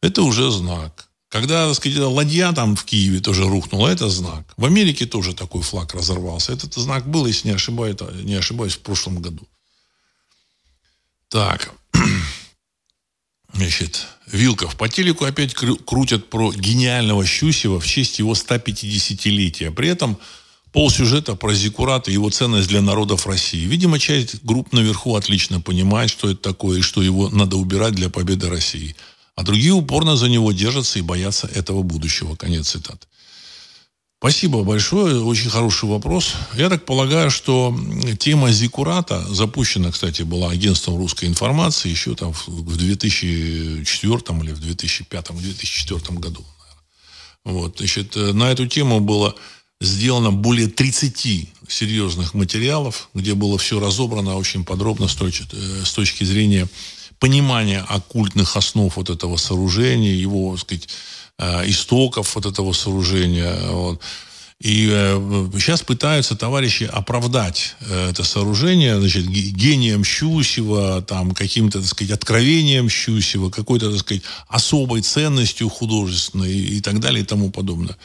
[0.05, 1.09] это уже знак.
[1.31, 4.45] Когда, так сказать, ладья там в Киеве тоже рухнула, это знак.
[4.59, 6.53] В Америке тоже такой флаг разорвался.
[6.53, 9.49] Этот знак был, если не ошибаюсь, не ошибаюсь в прошлом году.
[11.29, 11.73] Так.
[13.65, 14.77] Значит, Вилков.
[14.77, 19.71] По телеку опять крутят про гениального Щусева в честь его 150-летия.
[19.71, 20.19] При этом
[20.73, 23.65] полсюжета про Зиккурат и его ценность для народов России.
[23.65, 28.11] Видимо, часть групп наверху отлично понимает, что это такое и что его надо убирать для
[28.11, 28.95] победы России–
[29.37, 32.37] а другие упорно за него держатся и боятся этого будущего.
[32.37, 33.07] Конец цитаты.
[34.25, 36.33] Спасибо большое, очень хороший вопрос.
[36.57, 37.79] Я так полагаю, что
[38.19, 46.19] тема Зикурата запущена, кстати, была агентством русской информации еще там в 2004 или в 2005-2004
[46.19, 46.43] году.
[47.45, 49.35] Вот, значит, на эту тему было
[49.83, 55.93] сделано более 30 серьезных материалов, где было все разобрано очень подробно с точки, э, с
[55.93, 56.67] точки зрения
[57.19, 63.55] понимание оккультных основ вот этого сооружения, его, так сказать, э, истоков вот этого сооружения.
[63.71, 64.01] Вот.
[64.61, 71.89] И э, сейчас пытаются товарищи оправдать э, это сооружение, значит, гением Щусева, там, каким-то, так
[71.89, 77.99] сказать, откровением Щусева, какой-то, так сказать, особой ценностью художественной и так далее и тому подобное.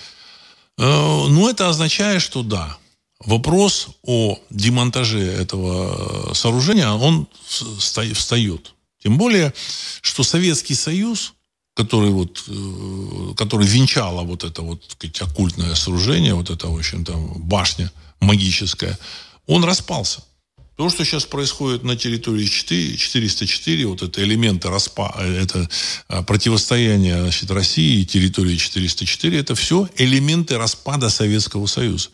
[0.78, 0.84] Э,
[1.30, 2.78] ну, это означает, что да,
[3.24, 8.74] вопрос о демонтаже этого сооружения, он встает.
[9.02, 9.54] Тем более,
[10.02, 11.36] что Советский Союз,
[11.80, 17.06] который, вот, э, который венчало вот это вот, сказать, оккультное сооружение, вот это, в общем,
[17.06, 17.89] там, башня
[18.20, 19.00] магическая,
[19.48, 20.22] он распался.
[20.76, 25.70] То, что сейчас происходит на территории 4, 404, вот это элементы распа, это
[26.10, 32.10] а, противостояние значит, России и территории 404, это все элементы распада Советского Союза.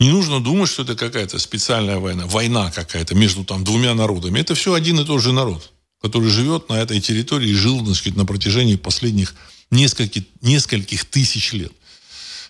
[0.00, 4.38] Не нужно думать, что это какая-то специальная война, война какая-то между там двумя народами.
[4.38, 5.72] Это все один и тот же народ
[6.06, 9.34] который живет на этой территории и жил так на протяжении последних
[9.70, 11.72] нескольких, нескольких тысяч лет.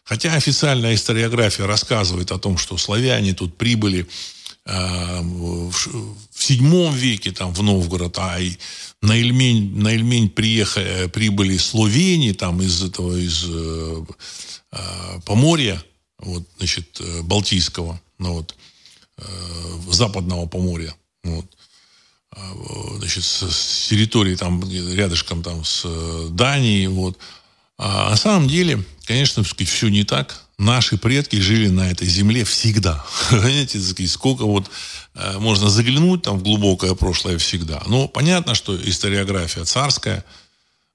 [0.05, 4.07] Хотя официальная историография рассказывает о том, что славяне тут прибыли
[4.66, 8.53] э, в, в седьмом веке там, в Новгород, а и
[9.01, 14.05] на Ильмень, на Ильмень приехали, прибыли словени там, из этого, из э,
[14.73, 15.83] э, Поморья,
[16.19, 18.55] вот, значит, э, Балтийского, ну, вот,
[19.19, 19.25] э,
[19.90, 20.95] западного Поморья.
[21.25, 21.47] Вот.
[22.37, 22.53] А,
[22.99, 27.18] значит, с территории там рядышком там с э, Данией, вот.
[27.79, 30.42] А на самом деле, конечно, все не так.
[30.59, 33.05] Наши предки жили на этой земле всегда.
[33.31, 34.70] Понимаете, сколько вот
[35.14, 37.83] э, можно заглянуть там в глубокое прошлое всегда.
[37.87, 40.25] Но понятно, что историография царская,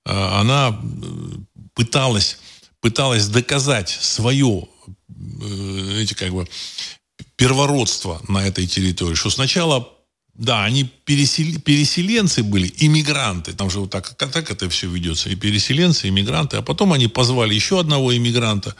[0.06, 0.80] э, она
[1.73, 2.38] пыталась,
[2.82, 4.67] пыталась доказать свое,
[5.97, 6.47] эти как бы,
[7.36, 9.15] первородство на этой территории.
[9.15, 9.89] Что сначала
[10.34, 11.60] да, они пересел...
[11.62, 13.54] переселенцы были, иммигранты.
[13.54, 15.30] Там же вот так, так это все ведется.
[15.30, 16.58] И переселенцы, и иммигранты.
[16.58, 18.76] А потом они позвали еще одного иммигранта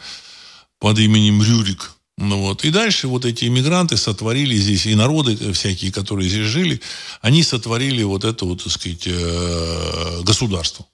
[0.78, 1.92] под именем Рюрик.
[2.18, 2.64] Ну вот.
[2.64, 6.80] И дальше вот эти иммигранты сотворили здесь, и народы всякие, которые здесь жили,
[7.20, 10.86] они сотворили вот это вот, так сказать, э, государство.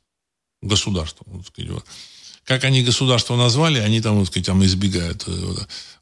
[0.63, 1.25] Государство.
[1.33, 1.83] Так сказать,
[2.49, 5.25] как они государство назвали, они там, вот, там избегают.
[5.27, 5.55] Э,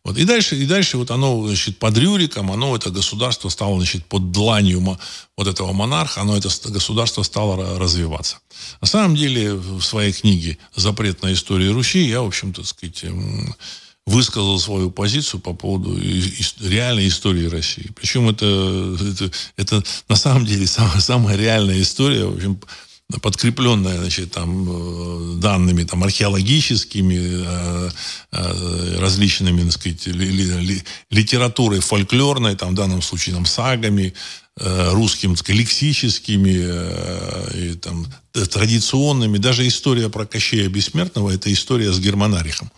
[0.04, 0.16] вот.
[0.16, 4.30] И дальше, и дальше вот оно, значит, под Рюриком, оно, это государство стало, значит, под
[4.30, 4.96] дланью
[5.36, 8.38] вот этого монарха, оно, это государство стало развиваться.
[8.80, 13.04] На самом деле, в своей книге «Запрет на историю Руси» я, в общем-то, сказать,
[14.06, 15.98] высказал свою позицию по поводу
[16.60, 17.90] реальной истории России.
[17.96, 18.46] Причем это,
[19.00, 22.60] это, это на самом деле самая, самая реальная история, в общем,
[23.22, 27.90] подкрепленная значит, там, э, данными там, археологическими, э,
[28.32, 30.06] э, различными так сказать,
[31.10, 34.14] литературой фольклорной, там, в данном случае там, сагами,
[34.58, 36.48] русскими так сказать, лексическими,
[37.54, 39.36] и, там, традиционными.
[39.36, 42.70] Даже история про Кощея Бессмертного– это история с Германарихом.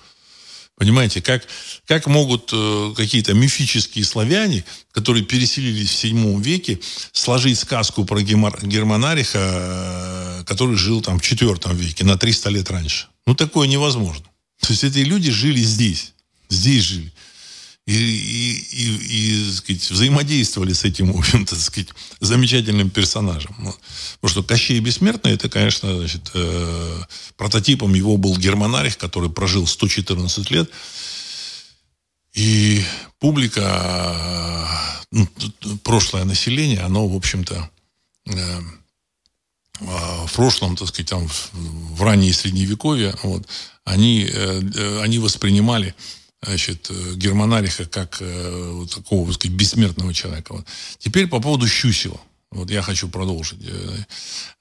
[0.79, 1.43] Понимаете, как,
[1.87, 6.79] как могут э, какие-то мифические славяне, которые переселились в седьмом веке,
[7.12, 12.71] сложить сказку про Гемар, Германариха, э, который жил там в четвертом веке, на 300 лет
[12.71, 13.09] раньше?
[13.27, 14.25] Ну, такое невозможно.
[14.61, 16.12] То есть эти люди жили здесь,
[16.49, 17.12] здесь жили
[17.88, 21.88] и, и, и, и сказать, взаимодействовали с этим, в общем-то, сказать,
[22.20, 23.57] замечательным персонажем.
[24.20, 27.03] Потому что Кощей Бессмертный, это, конечно, значит, э,
[27.38, 30.70] прототипом его был Германарих, который прожил 114 лет.
[32.35, 32.85] И
[33.20, 34.68] публика,
[35.11, 35.27] ну,
[35.83, 37.70] прошлое население, оно, в общем-то,
[38.27, 38.61] э,
[39.81, 43.48] а, в прошлом, так сказать, там, в раннее средневековье, вот,
[43.85, 45.94] они, э, они воспринимали
[46.42, 50.55] значит, э, Германариха как э, вот такого, так сказать, бессмертного человека.
[50.55, 50.66] Вот.
[50.98, 52.20] Теперь по поводу Щусева.
[52.51, 53.59] Вот я хочу продолжить.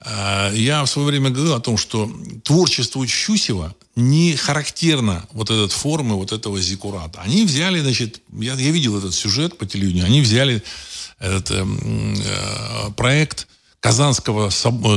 [0.06, 2.12] Э, я в свое время говорил о том, что
[2.44, 7.22] творчество Щусева не характерно вот этот формы вот этого зикурата.
[7.22, 10.64] Они взяли, значит, я, я видел этот сюжет по телевидению, они взяли
[11.20, 13.48] этот э, проект
[13.80, 14.50] Казанского,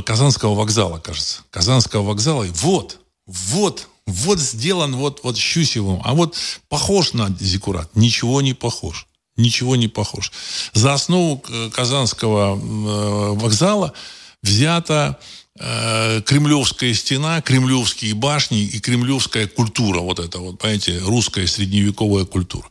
[0.02, 1.42] Казанского вокзала, кажется.
[1.50, 2.44] Казанского вокзала.
[2.44, 6.36] И вот, вот вот сделан вот, вот Щусевым, а вот
[6.68, 7.94] похож на Зикурат.
[7.94, 9.06] Ничего не похож.
[9.36, 10.32] Ничего не похож.
[10.74, 12.60] За основу э, Казанского э,
[13.34, 13.92] вокзала
[14.42, 15.18] взята
[15.58, 20.00] э, Кремлевская стена, кремлевские башни и кремлевская культура.
[20.00, 22.68] Вот это вот, понимаете, русская средневековая культура.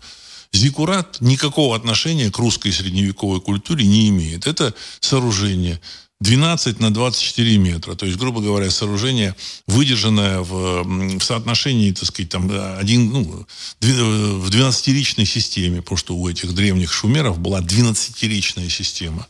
[0.51, 4.47] Зикурат никакого отношения к русской средневековой культуре не имеет.
[4.47, 5.79] Это сооружение
[6.21, 7.95] 12 на 24 метра.
[7.95, 9.35] То есть, грубо говоря, сооружение,
[9.67, 13.45] выдержанное в, в соотношении, так сказать, там, один, ну,
[13.79, 19.27] в 12-ричной системе, потому что у этих древних шумеров была 12-ричная система.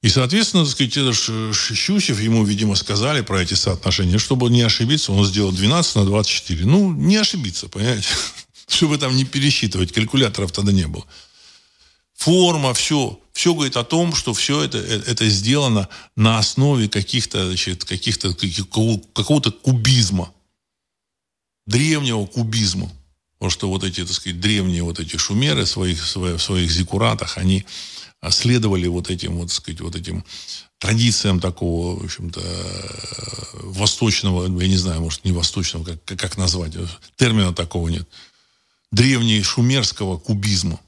[0.00, 4.18] И, соответственно, так сказать, это Щусев, ему, видимо, сказали про эти соотношения.
[4.18, 6.64] Чтобы не ошибиться, он сделал 12 на 24.
[6.64, 8.08] Ну, не ошибиться, понимаете?
[8.68, 11.04] Чтобы там не пересчитывать, калькуляторов тогда не было.
[12.18, 17.46] Форма, все, все говорит о том, что все это, э, это сделано на основе каких-то,
[17.46, 20.34] значит, каких-то, какого-то кубизма.
[21.64, 22.90] Древнего кубизма.
[23.34, 27.38] Потому что вот эти, так сказать, древние вот эти шумеры в своих, в своих зикуратах,
[27.38, 27.64] они
[28.20, 30.24] а, следовали вот этим, вот, так сказать, вот этим
[30.80, 32.42] традициям такого, в общем-то,
[33.62, 36.72] восточного, я не знаю, может, не восточного, как, как назвать,
[37.14, 38.08] термина такого нет,
[38.90, 40.80] древней шумерского кубизма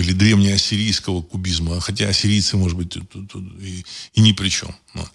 [0.00, 3.84] или древнеассирийского кубизма, хотя ассирийцы, может быть, тут, тут, и,
[4.14, 4.74] и ни при чем.
[4.94, 5.08] Но,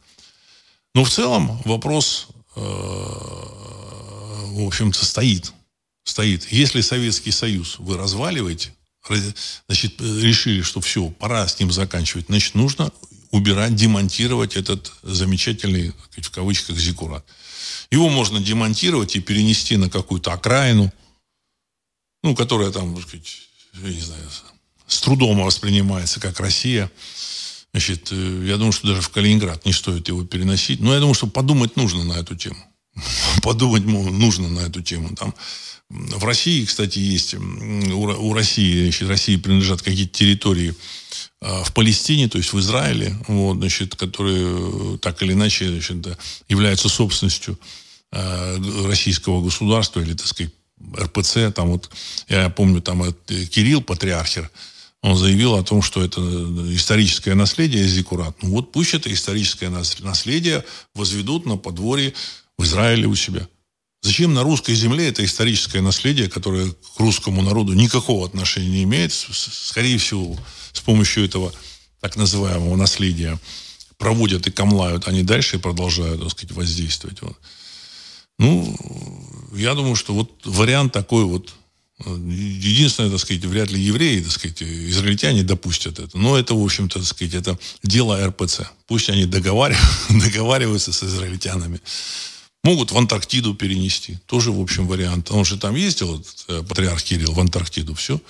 [0.96, 5.54] но в целом вопрос, э, в общем-то, стоит.
[6.04, 6.52] Стоит.
[6.52, 8.74] Если Советский Союз вы разваливаете,
[9.67, 12.91] значит, решили, что все, пора с ним заканчивать, значит, нужно
[13.32, 17.26] убирать, демонтировать этот замечательный, в кавычках, зикурат.
[17.89, 20.91] Его можно демонтировать и перенести на какую-то окраину,
[22.22, 23.41] ну, которая там, так сказать,
[23.74, 24.30] я не знаю,
[24.88, 26.91] с трудом воспринимается как Россия.
[27.72, 30.80] Значит, э, я думаю, что даже в Калининград не стоит его переносить.
[30.80, 32.58] Но я думаю, что подумать нужно на эту тему.
[33.41, 35.15] Подумать нужно на эту тему.
[35.15, 35.34] Там
[35.89, 40.74] в России, кстати, есть у России, значит, России принадлежат какие-то территории
[41.39, 46.17] а, в Палестине, то есть в Израиле, вот, значит, которые так или иначе значит,
[46.50, 47.60] являются собственностью
[48.12, 50.54] а, российского государства или, так сказать,
[50.98, 51.54] РПЦ.
[51.54, 51.91] Там вот,
[52.28, 53.13] я помню, там
[53.52, 54.50] Кирилл, патриархер,
[55.04, 56.22] он заявил о том, что это
[56.74, 58.42] историческое наследие Зикурат.
[58.42, 60.63] Ну вот пусть это историческое наследие
[60.96, 62.13] возведут на подворье
[62.58, 63.46] в Израиле у себя.
[64.02, 69.12] Зачем на русской земле это историческое наследие, которое к русскому народу никакого отношения не имеет,
[69.12, 70.38] скорее всего,
[70.72, 71.54] с помощью этого
[72.00, 73.38] так называемого наследия
[73.98, 77.20] проводят и камлают, они дальше продолжают, так сказать, воздействовать.
[78.39, 78.78] Ну,
[79.54, 81.54] я думаю, что вот вариант такой вот
[82.06, 86.18] Единственное, так сказать, вряд ли евреи, так сказать, израильтяне допустят это.
[86.18, 88.62] Но это, в общем-то, так сказать, это дело РПЦ.
[88.88, 91.80] Пусть они договариваются, с израильтянами.
[92.63, 94.18] Могут в Антарктиду перенести.
[94.26, 95.32] Тоже, в общем, вариант.
[95.32, 97.93] Он же там ездил, этот, э, патриарх Кирилл, в Антарктиду.
[97.93, 98.22] Все.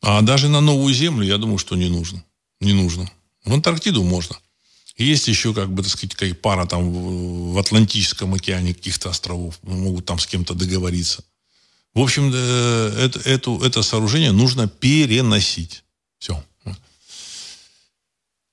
[0.00, 2.24] А даже на новую землю, я думаю, что не нужно.
[2.60, 3.10] Не нужно.
[3.44, 4.36] В Антарктиду можно.
[4.96, 9.58] Есть еще, как бы, так сказать, пара там в Атлантическом океане каких-то островов.
[9.62, 11.24] Могут там с кем-то договориться.
[11.94, 15.84] В общем, э, это, это, это сооружение нужно переносить.
[16.18, 16.42] Все.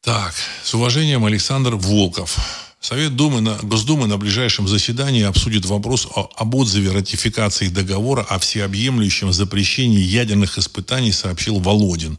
[0.02, 0.34] Так,
[0.64, 2.38] с уважением Александр Волков.
[2.82, 8.40] Совет Думы на, Госдумы на ближайшем заседании обсудит вопрос о, об отзыве ратификации договора о
[8.40, 12.18] всеобъемлющем запрещении ядерных испытаний, сообщил Володин.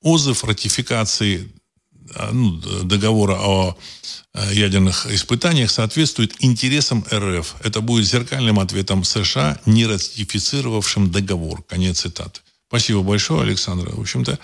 [0.00, 1.50] Отзыв ратификации
[2.32, 3.76] ну, договора о
[4.52, 7.56] ядерных испытаниях соответствует интересам РФ.
[7.64, 11.62] Это будет зеркальным ответом США, не ратифицировавшим договор.
[11.64, 12.40] Конец цитаты.
[12.68, 13.90] Спасибо большое, Александр.
[13.90, 14.38] В общем-то,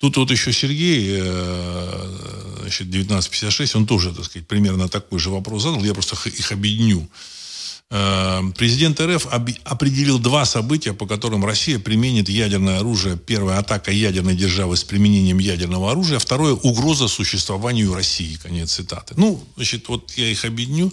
[0.00, 5.62] Тут вот еще Сергей, э, значит, 1956, он тоже, так сказать, примерно такой же вопрос
[5.62, 5.84] задал.
[5.84, 7.06] Я просто их объединю.
[7.92, 9.26] Э, президент РФ
[9.64, 13.16] определил два события, по которым Россия применит ядерное оружие.
[13.16, 16.20] Первое– атака ядерной державы с применением ядерного оружия.
[16.20, 18.36] Второе– угроза существованию России.
[18.36, 19.14] Конец цитаты.
[19.16, 20.92] Ну, значит, вот я их объединю.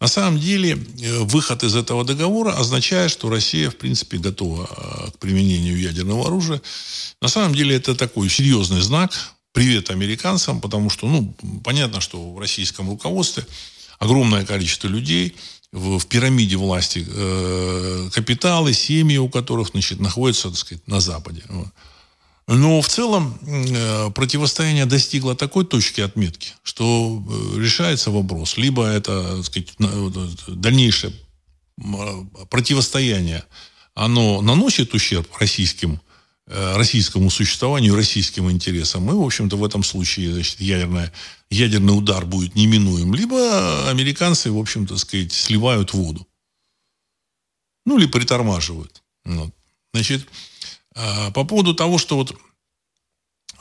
[0.00, 5.10] На самом деле, э, выход из этого договора означает, что Россия, в принципе, готова э,
[5.12, 6.60] к применению ядерного оружия.
[7.20, 9.12] На самом деле, это такой серьезный знак.
[9.52, 13.46] Привет американцам, потому что, ну, понятно, что в российском руководстве
[14.00, 15.36] огромное количество людей–
[15.72, 21.42] в, в пирамиде власти э, капиталы, семьи, у которых значит, находятся так сказать, на Западе.
[22.46, 27.22] Но в целом э, противостояние достигло такой точки отметки, что
[27.56, 28.56] э, решается вопрос.
[28.56, 29.74] Либо это сказать,
[30.46, 31.12] дальнейшее
[32.50, 33.44] противостояние,
[33.94, 36.11] оно наносит ущерб российским Э,
[36.52, 39.10] российскому существованию, российским интересам.
[39.10, 41.12] И, в общем-то, в этом случае значит, ядерная,
[41.50, 43.14] ядерный удар будет неминуем.
[43.14, 46.26] Либо американцы, в общем-то, сказать, сливают воду.
[47.86, 49.02] Ну, или притормаживают.
[49.24, 49.54] Вот.
[49.94, 50.26] Значит,
[50.94, 52.36] а, по поводу того, что вот,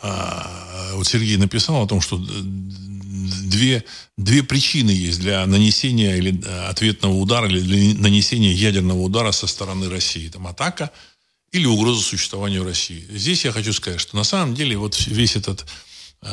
[0.01, 3.85] а, вот Сергей написал о том, что две,
[4.17, 9.47] две причины есть для нанесения или э, ответного удара, или для нанесения ядерного удара со
[9.47, 10.27] стороны России.
[10.29, 10.91] Там атака–
[11.51, 13.05] или угроза существованию России.
[13.09, 15.65] Здесь я хочу сказать, что на самом деле вот весь этот
[16.21, 16.27] э,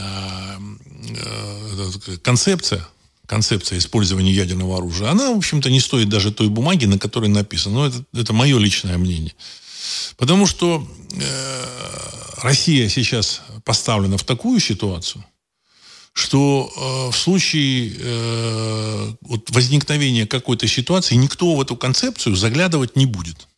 [1.09, 2.87] э, концепция,
[3.27, 7.75] концепция использования ядерного оружия, она, в общем-то, не стоит даже той бумаги, на которой написано.
[7.75, 9.35] Но это, это мое личное мнение.
[10.17, 11.65] Потому что э,
[12.43, 15.25] Россия сейчас поставлена в такую ситуацию,
[16.13, 23.07] что э, в случае э, вот возникновения какой-то ситуации никто в эту концепцию заглядывать не
[23.07, 23.49] будет.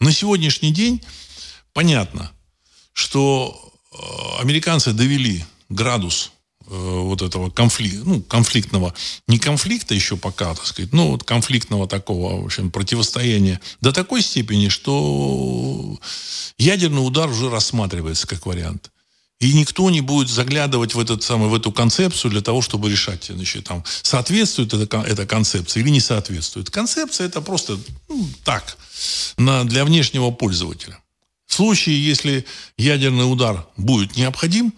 [0.00, 1.02] На сегодняшний день
[1.72, 2.30] понятно,
[2.92, 6.30] что э, американцы довели градус
[6.66, 8.94] э, вот этого конфликта, ну, конфликтного,
[9.26, 14.22] не конфликта еще пока, так сказать, но вот конфликтного такого, в общем, противостояния до такой
[14.22, 15.98] степени, что
[16.58, 18.92] ядерный удар уже рассматривается как вариант.
[19.40, 23.30] И никто не будет заглядывать в, этот самый, в эту концепцию для того, чтобы решать,
[23.32, 26.70] значит, там, соответствует эта, эта концепция или не соответствует.
[26.70, 27.78] Концепция это просто
[28.08, 28.76] ну, так,
[29.36, 30.98] на, для внешнего пользователя.
[31.46, 32.44] В случае, если
[32.76, 34.74] ядерный удар будет необходим,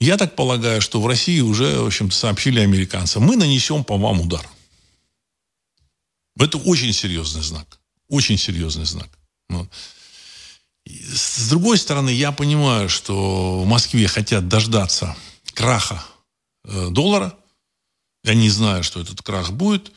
[0.00, 4.22] я так полагаю, что в России уже, в общем-то, сообщили американцам, мы нанесем по вам
[4.22, 4.48] удар.
[6.38, 7.78] Это очень серьезный знак.
[8.08, 9.10] Очень серьезный знак.
[9.50, 9.68] Вот.
[10.86, 15.16] С другой стороны, я понимаю, что в Москве хотят дождаться
[15.54, 16.04] краха
[16.64, 17.34] э, доллара.
[18.24, 19.92] Я не знаю, что этот крах будет.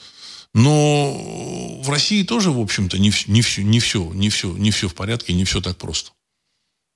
[0.54, 4.88] Но в России тоже, в общем-то, не, не, все, не, все, не, все, не все
[4.88, 6.12] в порядке, не все так просто.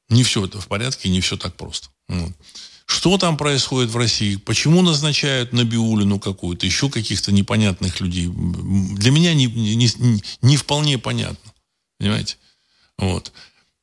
[0.10, 1.90] Не все это в порядке, не все так просто.
[2.08, 2.32] Вот.
[2.86, 4.38] Что там происходит в России?
[4.38, 8.28] Почему назначают Набиулину какую-то, еще каких-то непонятных людей?
[8.28, 11.54] Для меня не, не, не, не вполне понятно.
[12.00, 12.38] Понимаете?
[12.98, 13.34] Вот.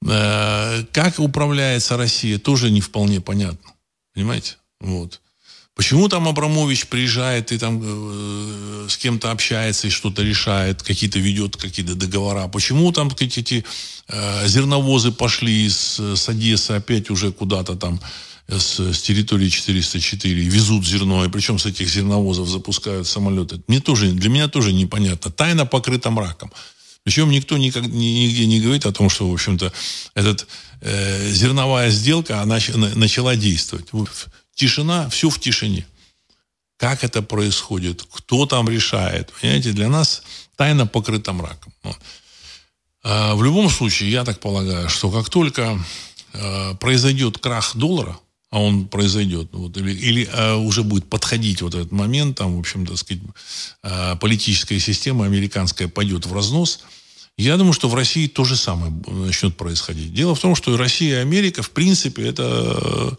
[0.07, 3.73] Э, как управляется Россия, тоже не вполне понятно.
[4.15, 4.57] Понимаете?
[4.81, 5.21] Вот.
[5.75, 11.57] Почему там Абрамович приезжает и там э, с кем-то общается и что-то решает, какие-то ведет
[11.57, 12.47] какие-то договора?
[12.49, 13.65] Почему там эти, эти
[14.09, 18.01] э, зерновозы пошли с, с Одессы опять уже куда-то там
[18.47, 23.61] с, с территории 404, везут зерно, и причем с этих зерновозов запускают самолеты?
[23.67, 25.31] Мне тоже, для меня тоже непонятно.
[25.31, 26.53] Тайна покрыта мраком.
[27.05, 29.73] Причем никто никак, нигде не говорит о том, что, в общем-то,
[30.15, 30.47] эта
[30.81, 32.59] э, зерновая сделка она
[32.95, 33.91] начала действовать.
[34.55, 35.87] Тишина, все в тишине.
[36.79, 38.07] Как это происходит?
[38.11, 39.33] Кто там решает?
[39.41, 40.23] Понимаете, для нас
[40.57, 41.73] тайна покрыта мраком.
[43.03, 45.79] А в любом случае, я так полагаю, что как только
[46.33, 48.19] э, произойдет крах доллара,
[48.55, 52.61] а он произойдет, вот, или, или э, уже будет подходить вот этот момент, там, в
[52.61, 53.21] общем, так сказать,
[53.83, 56.85] э, политическая система американская пойдет в разнос,
[57.37, 60.15] я думаю, что в России то же самое начнет происходить.
[60.15, 63.19] Дело в том, что Россия и Америка, в принципе, это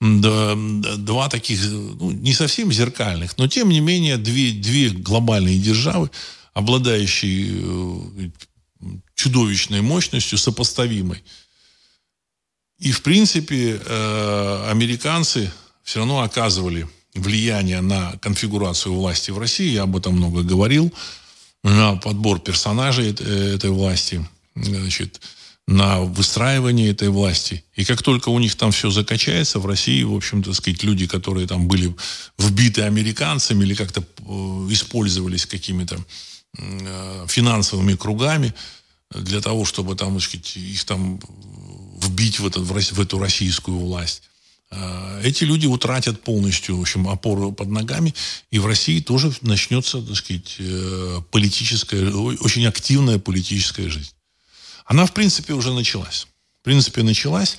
[0.00, 6.08] два таких, ну, не совсем зеркальных, но тем не менее две, две глобальные державы,
[6.54, 8.30] обладающие
[9.16, 11.24] чудовищной мощностью, сопоставимой.
[12.82, 15.52] И, в принципе, э, американцы
[15.84, 19.70] все равно оказывали влияние на конфигурацию власти в России.
[19.70, 20.92] Я об этом много говорил.
[21.62, 24.28] На подбор персонажей этой власти.
[24.56, 25.20] Значит,
[25.68, 27.62] на выстраивание этой власти.
[27.76, 31.46] И как только у них там все закачается, в России, в общем-то, сказать, люди, которые
[31.46, 31.94] там были
[32.36, 34.22] вбиты американцами или как-то э,
[34.70, 36.04] использовались какими-то
[36.58, 38.52] э, финансовыми кругами
[39.14, 41.20] для того, чтобы там, сказать, их там
[42.02, 44.22] вбить в, этот, в эту российскую власть.
[44.70, 48.14] Э, эти люди утратят полностью, в общем, опору под ногами,
[48.50, 50.58] и в России тоже начнется, так сказать,
[51.30, 54.12] политическая, очень активная политическая жизнь.
[54.84, 56.26] Она, в принципе, уже началась.
[56.60, 57.56] В принципе, началась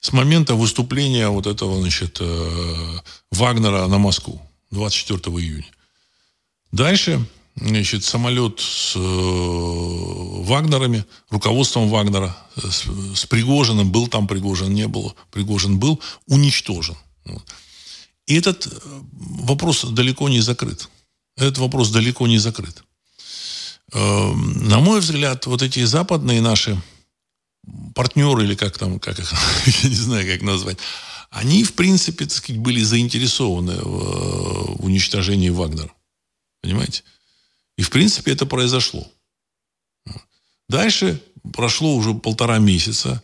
[0.00, 3.00] с момента выступления вот этого, значит, э,
[3.32, 4.40] Вагнера на Москву
[4.70, 5.66] 24 июня.
[6.72, 7.26] Дальше,
[7.56, 12.84] значит, самолет с э, Вагнерами, руководством Вагнера, с,
[13.14, 16.96] с Пригожиным, был там Пригожин, не было, Пригожин был, уничтожен.
[18.26, 18.70] И этот э,
[19.12, 20.88] вопрос далеко не закрыт.
[21.36, 22.82] Этот вопрос далеко не закрыт.
[23.92, 26.80] Эм, на мой взгляд, вот эти западные наши
[27.94, 29.32] партнеры, или как там, как их,
[29.82, 30.78] я не знаю, как назвать,
[31.30, 35.92] они, в принципе, так сказать, были заинтересованы в, в уничтожении Вагнера.
[36.62, 37.02] Понимаете?
[37.76, 39.06] И, в принципе, это произошло.
[40.68, 41.22] Дальше
[41.52, 43.22] прошло уже полтора месяца.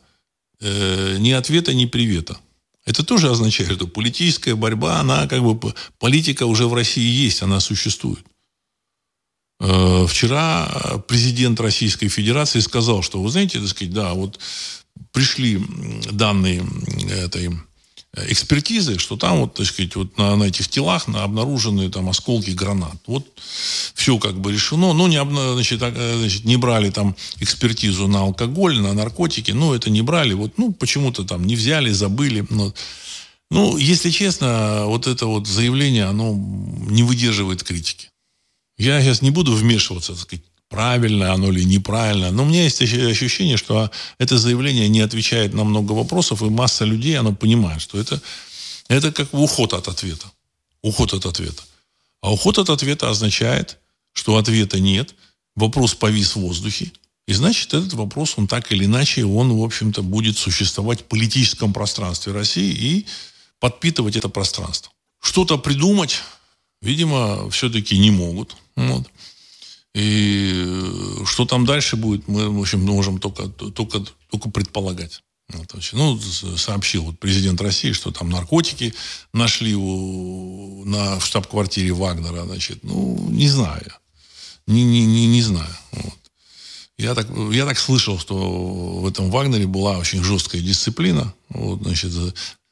[0.60, 2.38] Э, ни ответа, ни привета.
[2.84, 7.60] Это тоже означает, что политическая борьба, она как бы, политика уже в России есть, она
[7.60, 8.24] существует.
[9.60, 14.38] Э, вчера президент Российской Федерации сказал, что, вы знаете, так сказать, да, вот
[15.12, 15.60] пришли
[16.10, 16.66] данные
[17.10, 17.50] этой
[18.14, 22.50] экспертизы, что там вот, так сказать, вот на, на этих телах на обнаружены там осколки
[22.50, 22.96] гранат.
[23.06, 23.26] Вот
[23.94, 24.92] все как бы решено.
[24.92, 25.22] Ну, не,
[25.54, 29.52] значит, э, значит, не брали там экспертизу на алкоголь, на наркотики.
[29.52, 30.34] Ну, это не брали.
[30.34, 32.44] Вот, ну, почему-то там не взяли, забыли.
[32.50, 32.74] Ну,
[33.50, 38.10] ну, если честно, вот это вот заявление, оно не выдерживает критики.
[38.76, 42.30] Я сейчас не буду вмешиваться, так сказать, правильно оно или неправильно.
[42.32, 46.86] Но у меня есть ощущение, что это заявление не отвечает на много вопросов, и масса
[46.86, 48.20] людей, оно понимает, что это,
[48.88, 50.26] это как уход от ответа.
[50.82, 51.62] Уход от ответа.
[52.22, 53.78] А уход от ответа означает,
[54.12, 55.14] что ответа нет,
[55.54, 56.90] вопрос повис в воздухе,
[57.26, 61.72] и значит, этот вопрос, он так или иначе, он, в общем-то, будет существовать в политическом
[61.72, 63.06] пространстве России и
[63.60, 64.90] подпитывать это пространство.
[65.20, 66.20] Что-то придумать,
[66.80, 68.56] видимо, все-таки не могут.
[68.74, 69.06] Вот.
[69.94, 70.66] И
[71.26, 75.22] что там дальше будет, мы, в общем, можем только, только, только предполагать.
[75.92, 76.18] Ну,
[76.56, 78.94] сообщил вот президент России, что там наркотики
[79.34, 82.44] нашли у, на штаб-квартире Вагнера.
[82.44, 83.92] Значит, ну, не знаю.
[84.66, 85.76] Не, не, не, не знаю.
[85.90, 86.14] Вот.
[86.96, 88.36] Я, так, я так слышал, что
[89.00, 91.34] в этом Вагнере была очень жесткая дисциплина.
[91.50, 92.12] Вот, значит,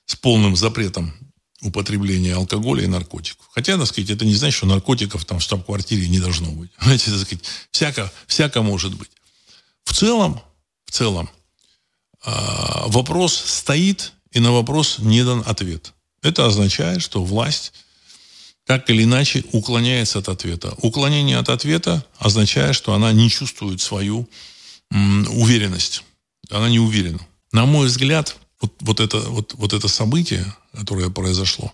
[0.06, 1.12] с полным запретом
[1.62, 3.48] употребления алкоголя и наркотиков.
[3.52, 6.70] Хотя, так сказать, это не значит, что наркотиков там в штаб-квартире не должно быть.
[6.80, 9.10] Знаете, так сказать, всяко, всяко может быть.
[9.84, 10.40] В целом,
[10.86, 11.30] в целом,
[12.24, 12.30] э,
[12.86, 15.92] вопрос стоит, и на вопрос не дан ответ.
[16.22, 17.72] Это означает, что власть
[18.66, 20.74] так или иначе уклоняется от ответа.
[20.82, 24.28] Уклонение от ответа означает, что она не чувствует свою
[24.92, 26.04] м, уверенность.
[26.50, 27.18] Она не уверена.
[27.52, 31.72] На мой взгляд, вот, вот, это, вот, вот это событие, которое произошло,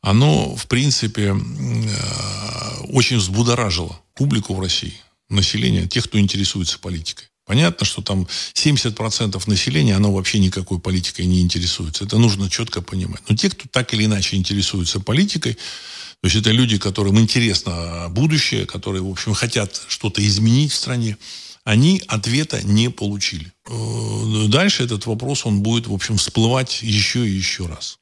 [0.00, 4.94] оно, в принципе, э, очень взбудоражило публику в России,
[5.28, 7.28] население, тех, кто интересуется политикой.
[7.44, 12.04] Понятно, что там 70% населения, оно вообще никакой политикой не интересуется.
[12.04, 13.22] Это нужно четко понимать.
[13.28, 18.64] Но те, кто так или иначе интересуется политикой, то есть это люди, которым интересно будущее,
[18.64, 21.16] которые, в общем, хотят что-то изменить в стране,
[21.64, 23.52] они ответа не получили.
[23.68, 27.98] Э, дальше этот вопрос, он будет, в общем, всплывать еще и еще раз.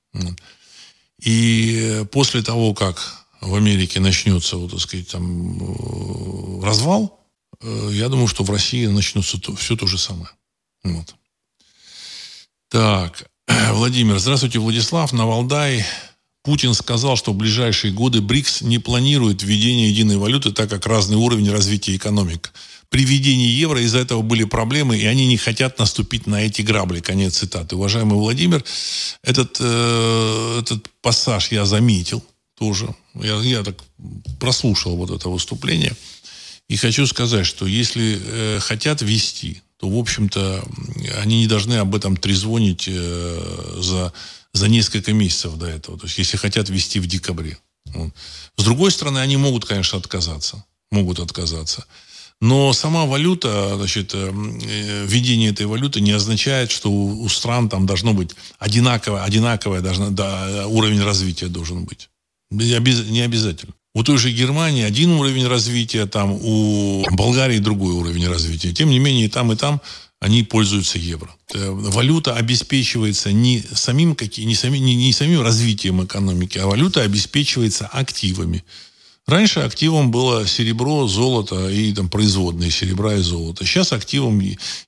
[1.21, 7.21] И после того, как в Америке начнется, вот, так сказать, там, э, развал,
[7.61, 10.31] э, я думаю, что в России начнется все то же самое.
[10.83, 11.15] Вот.
[12.69, 13.31] Так,
[13.73, 15.85] Владимир, здравствуйте, Владислав, на Валдай.
[16.43, 21.17] Путин сказал, что в ближайшие годы БРИКС не планирует введение единой валюты, так как разный
[21.17, 22.53] уровень развития экономик
[22.91, 27.01] при введении евро из-за этого были проблемы, и они не хотят наступить на эти грабли.
[27.01, 27.76] Конец цитаты.
[27.76, 28.64] Уважаемый Владимир,
[29.22, 32.22] этот, э, этот пассаж я заметил
[32.59, 32.95] тоже.
[33.14, 33.76] Я, я так
[34.41, 35.97] прослушал вот это выступление.
[36.68, 40.64] И хочу сказать, что если э, хотят вести, то, в общем-то,
[41.22, 44.12] они не должны об этом трезвонить э, за,
[44.53, 45.97] за несколько месяцев до этого.
[45.97, 47.57] То есть, если хотят вести в декабре.
[47.86, 48.12] Вот.
[48.57, 50.64] С другой стороны, они могут, конечно, отказаться.
[50.91, 51.86] Могут отказаться.
[52.41, 54.30] Но сама валюта, значит, э,
[55.07, 60.11] введение этой валюты не означает, что у, у стран там должно быть одинаковое, одинаковое должно,
[60.11, 62.09] да, уровень развития должен быть.
[62.51, 63.74] Не обязательно.
[63.95, 68.72] У той же Германии один уровень развития, там у Болгарии другой уровень развития.
[68.72, 69.80] Тем не менее, и там, и там
[70.20, 71.34] они пользуются евро.
[71.55, 78.64] Э, валюта обеспечивается не самим, не, самим, не самим развитием экономики, а валюта обеспечивается активами.
[79.31, 83.64] Раньше активом было серебро, золото и там, производные серебра и золота.
[83.64, 84.43] Сейчас активом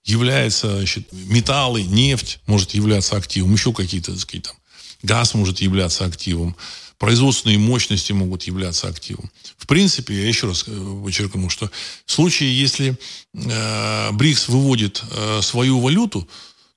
[0.05, 4.57] является значит, металлы, нефть может являться активом, еще какие-то, так сказать, там,
[5.03, 6.57] газ может являться активом
[6.99, 9.29] производственные мощности могут являться активом.
[9.57, 11.69] В принципе, я еще раз э, подчеркну, что
[12.07, 12.97] в случае, если
[13.35, 16.29] э, БРИКС выводит э, свою валюту,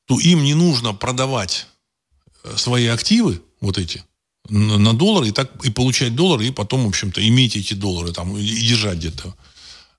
[0.05, 1.68] то им не нужно продавать
[2.43, 4.03] э, свои активы, вот эти,
[4.50, 8.38] на, доллары, и, так, и получать доллары, и потом, в общем-то, иметь эти доллары там,
[8.38, 9.36] и держать где-то.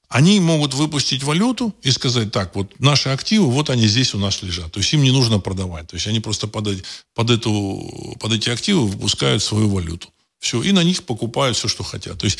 [0.09, 4.43] Они могут выпустить валюту и сказать, так, вот наши активы, вот они здесь у нас
[4.43, 4.71] лежат.
[4.73, 5.89] То есть им не нужно продавать.
[5.89, 6.69] То есть они просто под,
[7.15, 10.09] под, эту, под эти активы выпускают свою валюту.
[10.39, 12.19] Все, и на них покупают все, что хотят.
[12.19, 12.39] То есть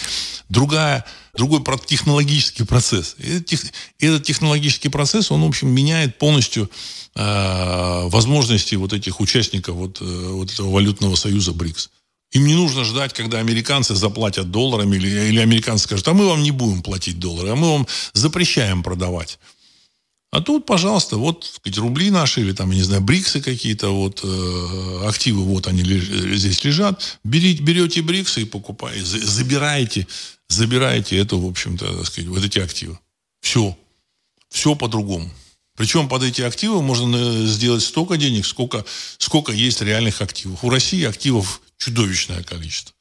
[0.49, 3.17] другая, другой технологический процесс.
[3.19, 6.71] Этот, этот технологический процесс, он, в общем, меняет полностью
[7.15, 11.91] э, возможности вот этих участников вот, э, вот этого валютного союза БРИКС.
[12.33, 16.43] Им не нужно ждать, когда американцы заплатят долларами, или, или американцы скажут, а мы вам
[16.43, 19.39] не будем платить доллары, а мы вам запрещаем продавать.
[20.33, 24.21] А тут, пожалуйста, вот сказать, рубли наши или там, я не знаю, бриксы какие-то, вот
[24.23, 26.05] э, активы, вот они леж,
[26.39, 27.19] здесь лежат.
[27.25, 30.07] Берите, берете бриксы и покупаете, забираете,
[30.49, 32.99] забираете это, в общем-то, сказать, вот эти активы.
[33.41, 33.79] Все.
[34.51, 35.31] Все по-другому.
[35.77, 38.85] Причем под эти активы можно э, сделать столько денег, сколько,
[39.19, 40.65] сколько есть реальных активов.
[40.65, 42.95] У России активов чудовищное количество.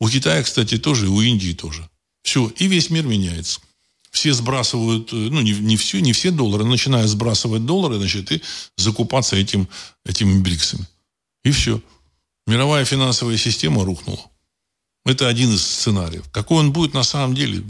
[0.00, 1.88] У Китая, кстати, тоже, и у Индии тоже.
[2.22, 2.48] Все.
[2.56, 3.60] И весь мир меняется
[4.10, 8.42] все сбрасывают, э, ну, не, не, все, не все доллары, начинают сбрасывать доллары, значит, и
[8.76, 9.68] закупаться этим,
[10.04, 10.86] этими бриксами.
[11.44, 11.80] И все.
[12.46, 14.20] Мировая финансовая система рухнула.
[15.06, 16.24] Это один из сценариев.
[16.30, 17.64] Какой он будет на самом деле,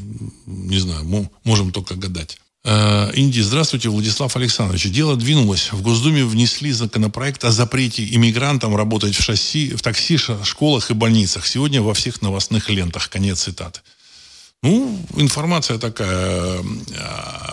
[0.47, 2.39] не знаю, можем только гадать.
[2.65, 4.91] Э, Индия, здравствуйте, Владислав Александрович.
[4.91, 5.73] Дело двинулось.
[5.73, 11.47] В Госдуме внесли законопроект о запрете иммигрантам работать в шасси, в такси, школах и больницах.
[11.47, 13.09] Сегодня во всех новостных лентах.
[13.09, 13.81] Конец цитаты.
[14.63, 16.63] Ну, информация такая э,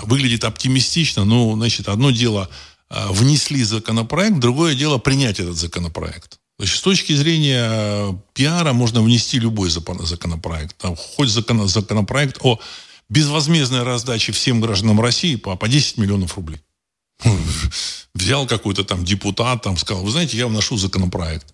[0.03, 1.23] выглядит оптимистично.
[1.23, 2.49] Ну, значит, одно дело
[2.89, 6.39] э, внесли законопроект, другое дело принять этот законопроект.
[6.59, 10.75] Значит, с точки зрения э, пиара можно внести любой законопроект.
[10.77, 12.59] Там, хоть закон, законопроект о
[13.07, 16.59] безвозмездной раздаче всем гражданам России по, по 10 миллионов рублей.
[18.13, 21.53] Взял какой-то там депутат, там сказал, вы знаете, я вношу законопроект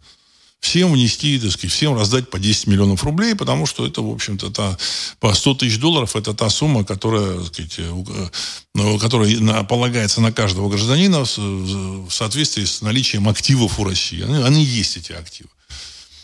[0.64, 4.50] всем внести, так сказать, всем раздать по 10 миллионов рублей, потому что это, в общем-то,
[4.50, 4.78] та,
[5.20, 8.30] по 100 тысяч долларов это та сумма, которая, так сказать, э,
[8.74, 14.24] ну, которая полагается на каждого гражданина в соответствии с наличием активов у России.
[14.24, 15.50] Они, они есть, эти активы.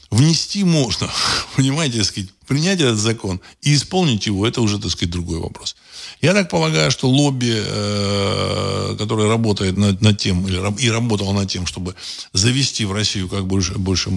[0.09, 1.11] Внести можно,
[1.57, 5.75] понимаете, так сказать, принять этот закон и исполнить его, это уже, так сказать, другой вопрос.
[6.21, 11.65] Я так полагаю, что лобби, э, которое работает над, над тем, и работало над тем,
[11.65, 11.95] чтобы
[12.33, 14.11] завести в Россию как, больше, больше,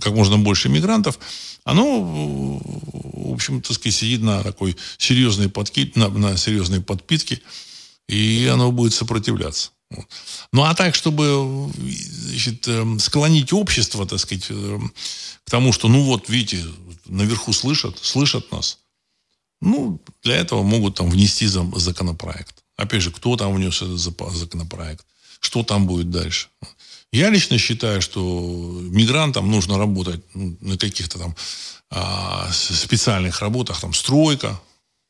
[0.00, 1.18] как можно больше мигрантов,
[1.64, 7.40] оно, в общем, так сказать, сидит на такой серьезной, подкид, на, на серьезной подпитке,
[8.08, 9.70] и оно будет сопротивляться.
[10.52, 14.92] Ну, а так, чтобы значит, эм, склонить общество, так сказать, эм,
[15.44, 16.64] к тому, что, ну вот, видите,
[17.06, 18.78] наверху слышат, слышат нас,
[19.62, 22.64] ну, для этого могут там внести законопроект.
[22.76, 25.06] Опять же, кто там внес этот законопроект?
[25.40, 26.48] Что там будет дальше?
[27.12, 28.20] Я лично считаю, что
[28.90, 31.36] мигрантам нужно работать на каких-то там
[31.90, 34.60] а, специальных работах, там стройка,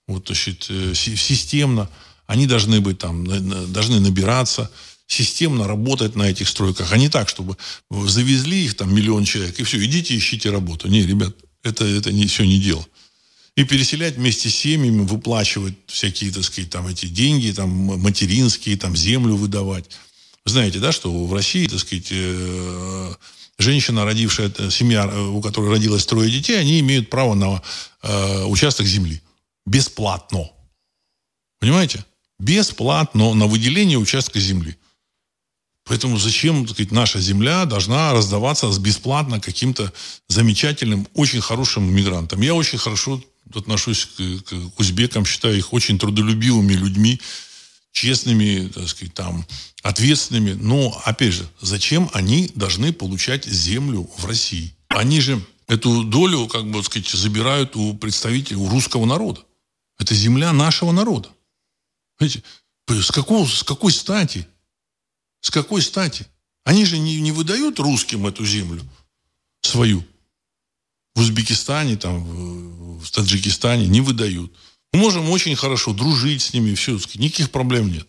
[0.07, 1.88] вот, значит, э, системно.
[2.26, 3.24] Они должны быть там,
[3.72, 4.70] должны набираться,
[5.07, 7.57] системно работать на этих стройках, а не так, чтобы
[7.90, 10.88] завезли их там миллион человек, и все, идите ищите работу.
[10.88, 12.86] Не, ребят, это, это не, все не дело
[13.57, 18.96] и переселять вместе с семьями, выплачивать всякие, так сказать, там эти деньги, там материнские, там
[18.96, 19.90] землю выдавать.
[20.44, 23.14] Вы знаете, да, что в России, так сказать, э,
[23.59, 27.62] женщина, родившая, э, семья, э, у которой родилось трое детей, они имеют право на
[28.03, 29.20] э, участок земли.
[29.66, 30.50] Бесплатно.
[31.61, 32.05] Понимаете?
[32.38, 34.76] Бесплатно на выделение участка земли.
[35.84, 39.92] Поэтому зачем так сказать, наша земля должна раздаваться бесплатно каким-то
[40.28, 42.40] замечательным, очень хорошим мигрантам?
[42.40, 43.22] Я очень хорошо
[43.55, 47.20] отношусь к, к узбекам, считаю их очень трудолюбивыми людьми,
[47.93, 49.47] честными, так сказать, там,
[49.82, 50.53] ответственными.
[50.53, 54.74] Но, опять же, зачем они должны получать землю в России?
[54.88, 59.43] Они же эту долю, как бы сказать, забирают у представителей, у русского народа.
[59.99, 61.28] Это земля нашего народа.
[62.18, 62.43] Понимаете?
[62.88, 64.47] С, какого, с какой стати?
[65.40, 66.26] С какой стати?
[66.64, 68.82] Они же не, не выдают русским эту землю
[69.62, 70.05] свою.
[71.14, 72.24] В Узбекистане, там,
[73.03, 74.53] в Таджикистане не выдают.
[74.92, 78.09] Мы можем очень хорошо дружить с ними, все, никаких проблем нет.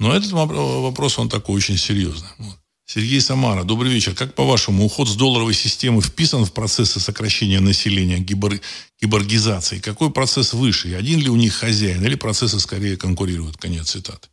[0.00, 2.28] Но этот вопрос, он такой очень серьезный.
[2.38, 2.58] Вот.
[2.86, 4.14] Сергей Самара, добрый вечер.
[4.14, 8.60] Как по-вашему, уход с долларовой системы вписан в процессы сокращения населения, гибор...
[9.00, 9.78] гиборгизации?
[9.78, 10.94] Какой процесс выше?
[10.94, 12.04] Один ли у них хозяин?
[12.04, 13.56] Или процессы скорее конкурируют?
[13.56, 14.28] Конец цитаты.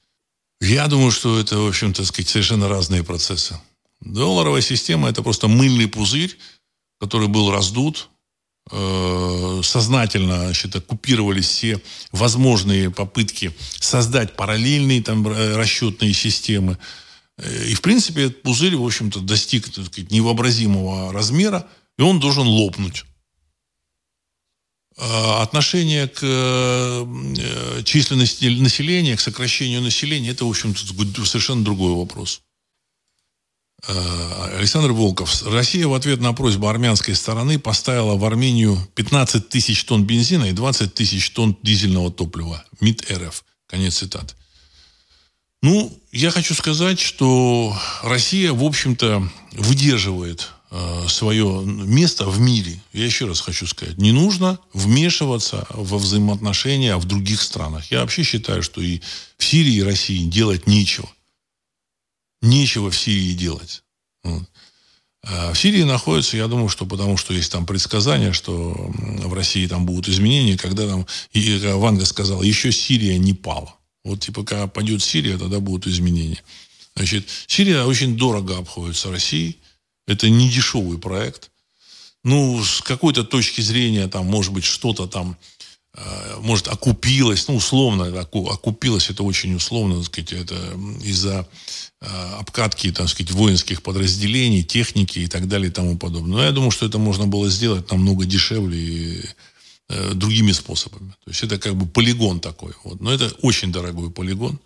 [0.60, 3.60] Я думаю, что это, в общем-то, сказать, совершенно разные процессы.
[4.02, 6.38] Долларовая система– это просто мыльный пузырь,
[7.00, 8.10] который был раздут,
[8.70, 11.82] сознательно значит, оккупировались все
[12.12, 16.78] возможные попытки создать параллельные там, расчетные системы–
[17.38, 23.06] и, в принципе, этот пузырь, в общем-то, достиг сказать, невообразимого размера, и он должен лопнуть.
[24.98, 32.42] Отношение к э, численности населения, к сокращению населения, это, в общем-то, совершенно другой вопрос.
[33.88, 35.44] А, Александр Волков.
[35.48, 40.52] Россия в ответ на просьбу армянской стороны поставила в Армению 15 тысяч тонн бензина и
[40.52, 42.64] 20 тысяч тонн дизельного топлива.
[42.80, 43.44] МИД РФ.
[43.68, 44.36] Конец цитаты.
[45.64, 52.82] Ну, я хочу сказать, что Россия, в общем-то, выдерживает э, свое место в мире.
[52.94, 57.92] Я еще раз хочу сказать, не нужно вмешиваться во взаимоотношения в других странах.
[57.92, 59.02] Я вообще считаю, что и
[59.38, 61.10] в Сирии и России делать нечего.
[62.42, 63.84] Нечего в Сирии делать.
[65.24, 69.68] А в Сирии находится, я думаю, что потому что есть там предсказания, что в России
[69.68, 73.76] там будут изменения, когда там, и Ванга сказал, еще Сирия не пала.
[74.04, 76.42] Вот типа, когда пойдет Сирия, тогда будут изменения.
[76.96, 79.58] Значит, Сирия очень дорого обходится России.
[80.08, 81.52] Это не дешевый проект.
[82.24, 85.38] Ну, с какой-то точки зрения, там, может быть, что-то там,
[85.94, 90.56] э, может, окупилось, ну, условно, окупилось, это очень условно, так сказать, это
[91.04, 91.48] из-за
[92.02, 96.38] обкатки, так сказать, воинских подразделений, техники и так далее и тому подобное.
[96.38, 99.26] Но я думаю, что это можно было сделать намного дешевле и
[99.94, 101.10] Э, другими способами.
[101.26, 102.72] То есть это как бы полигон такой.
[102.86, 103.02] Вот.
[103.02, 104.58] Но это очень дорогой полигон.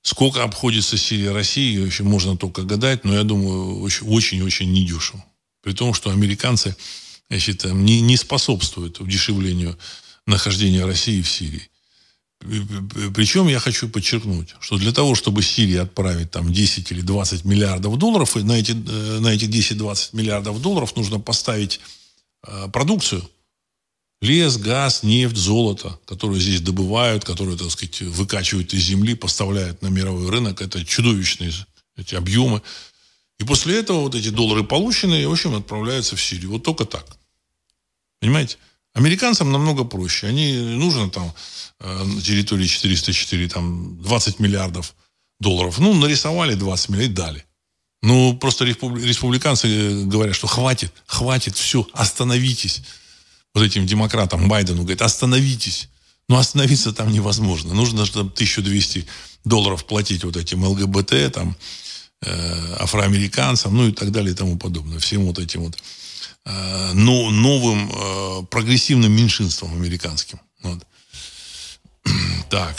[0.00, 5.22] Сколько обходится Сирия России, еще можно только гадать, но я думаю, очень-очень недешево.
[5.62, 6.74] При том, что американцы,
[7.30, 9.78] считаю, не, не способствуют удешевлению
[10.26, 11.68] нахождения России в Сирии.
[12.40, 17.98] Причем я хочу подчеркнуть, что для того, чтобы Сирии отправить там 10 или 20 миллиардов
[17.98, 21.80] долларов, на эти, э, на эти 10-20 миллиардов долларов нужно поставить
[22.46, 23.28] э, продукцию–
[24.22, 29.88] Лес, газ, нефть, золото, которые здесь добывают, которые, так сказать, выкачивают из земли, поставляют на
[29.88, 30.60] мировой рынок.
[30.60, 31.52] Это чудовищные
[31.96, 32.60] эти объемы.
[33.38, 36.50] И после этого вот эти доллары полученные, в общем, отправляются в Сирию.
[36.50, 37.06] Вот только так.
[38.20, 38.58] Понимаете?
[39.00, 40.26] Американцам намного проще.
[40.26, 41.32] Они нужно там
[41.80, 44.94] э, на территории 404 там 20 миллиардов
[45.40, 45.78] долларов.
[45.78, 47.44] Ну, нарисовали 20 миллиардов и дали.
[48.02, 52.82] Ну, просто республиканцы говорят, что хватит, хватит, все, остановитесь
[53.54, 55.88] вот этим демократам Байдену, говорит, остановитесь.
[56.28, 57.72] Но остановиться там невозможно.
[57.72, 59.06] Нужно там 1200
[59.44, 61.56] долларов платить вот этим ЛГБТ, там,
[62.22, 64.98] э, афроамериканцам, ну и так далее и тому подобное.
[64.98, 65.78] Всем вот этим вот
[66.44, 70.40] э, но, новым э, прогрессивным меньшинством американским.
[70.62, 70.86] Вот.
[72.50, 72.76] Так.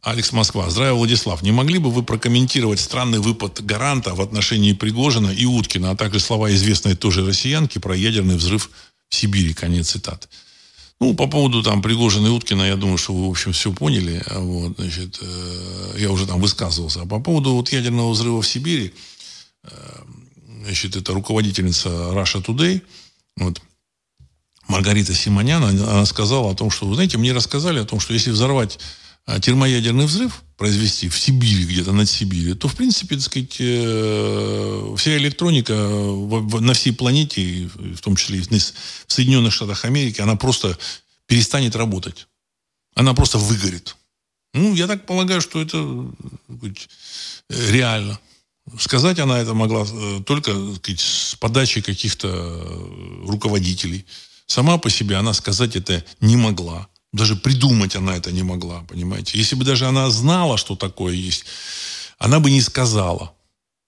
[0.00, 0.70] Алекс Москва.
[0.70, 1.42] Здравия, Владислав.
[1.42, 6.20] Не могли бы вы прокомментировать странный выпад гаранта в отношении Пригожина и Уткина, а также
[6.20, 8.70] слова известной тоже россиянки про ядерный взрыв
[9.08, 9.54] в Сибири?
[9.54, 10.28] Конец цитат.
[11.00, 14.22] Ну, по поводу там Пригожина и Уткина, я думаю, что вы, в общем, все поняли.
[14.30, 17.02] Вот, значит, э, я уже там высказывался.
[17.02, 18.94] А по поводу вот ядерного взрыва в Сибири,
[19.64, 19.68] э,
[20.64, 22.82] значит, это руководительница Russia Today,
[23.36, 23.60] вот,
[24.68, 28.30] Маргарита Симонян, она, сказала о том, что, вы знаете, мне рассказали о том, что если
[28.30, 28.78] взорвать
[29.24, 34.94] а, термоядерный взрыв произвести в Сибири, где-то над Сибирью, то, в принципе, так сказать, э,
[34.96, 40.76] вся электроника на всей планете, в том числе и в Соединенных Штатах Америки, она просто
[41.26, 42.26] перестанет работать.
[42.94, 43.96] Она просто выгорит.
[44.54, 46.10] Ну, я так полагаю, что это
[46.58, 46.88] сказать,
[47.48, 48.18] реально.
[48.78, 52.28] Сказать она это могла э, только сказать, с подачи каких-то
[53.26, 54.04] руководителей.
[54.46, 56.88] Сама по себе она сказать это не могла.
[57.12, 59.38] Даже придумать она это не могла, понимаете.
[59.38, 61.44] Если бы даже она знала, что такое есть,
[62.18, 63.34] она бы не сказала.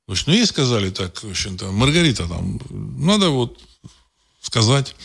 [0.06, 3.60] То есть, ну, ей сказали так, в общем-то, Маргарита, там, надо вот
[4.40, 4.96] сказать.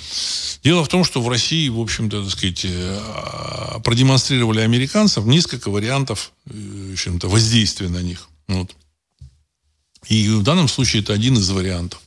[0.63, 6.31] Дело в том, что в России, в общем-то, так сказать, э, продемонстрировали американцев несколько вариантов,
[6.49, 8.29] э, в общем-то, воздействия на них.
[8.47, 8.75] Вот.
[10.07, 12.01] И в данном случае это один из вариантов.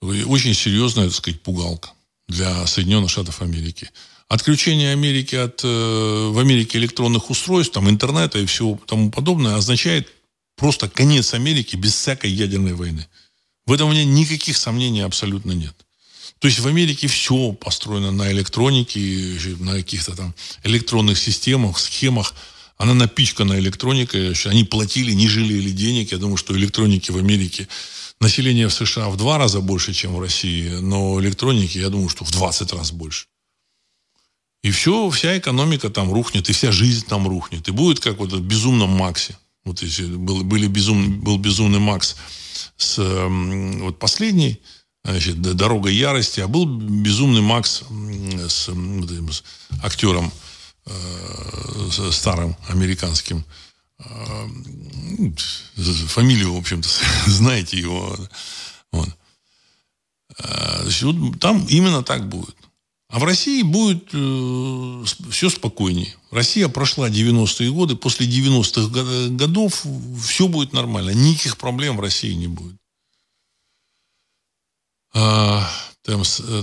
[0.00, 1.90] Очень серьезная, так сказать, пугалка.
[2.28, 3.90] для Соединенных Штатов Америки.
[4.28, 10.12] Отключение Америки от, э, в Америке электронных устройств, там, интернета и всего тому подобное означает
[10.54, 13.06] просто конец Америки без всякой ядерной войны.
[13.64, 15.74] В этом у меня никаких сомнений абсолютно нет.
[16.38, 19.00] То есть в Америке все построено на электронике,
[19.60, 22.34] на каких-то там электронных системах, схемах.
[22.78, 24.32] Она напичкана электроникой.
[24.46, 26.12] Они платили, не жалели денег.
[26.12, 27.68] Я думаю, что электроники в Америке
[28.20, 32.24] население в США в два раза больше, чем в России, но электроники, я думаю, что
[32.24, 33.26] в 20 раз больше.
[34.62, 37.68] И все, вся экономика там рухнет, и вся жизнь там рухнет.
[37.68, 39.38] И будет как вот в безумном Максе.
[39.64, 42.16] Вот если был, были безум, был безумный Макс
[42.76, 44.60] с вот последний,
[45.04, 47.84] значит, «Дорога ярости», а был «Безумный Макс»
[48.48, 49.44] с, с
[49.82, 50.32] актером
[50.88, 53.44] э, старым американским.
[53.98, 54.48] Э,
[56.08, 56.88] фамилию, в общем-то,
[57.26, 58.16] знаете его.
[58.92, 59.08] Вот.
[60.38, 62.54] Э, значит, вот там именно так будет.
[63.10, 66.14] А в России будет э, все спокойнее.
[66.30, 67.96] Россия прошла 90-е годы.
[67.96, 69.86] После 90-х годов
[70.22, 71.10] все будет нормально.
[71.10, 72.76] Никаких проблем в России не будет.
[75.14, 75.64] А, э,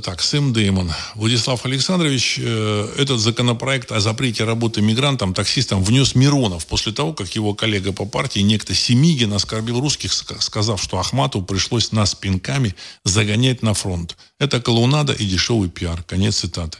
[0.01, 0.91] так, Сэм Деймон.
[1.13, 7.35] Владислав Александрович, э, этот законопроект о запрете работы мигрантам, таксистам внес Миронов после того, как
[7.35, 13.61] его коллега по партии, некто Семигин, оскорбил русских, сказав, что Ахмату пришлось нас пинками загонять
[13.61, 14.17] на фронт.
[14.39, 16.01] Это колоннада и дешевый пиар.
[16.03, 16.79] Конец цитаты.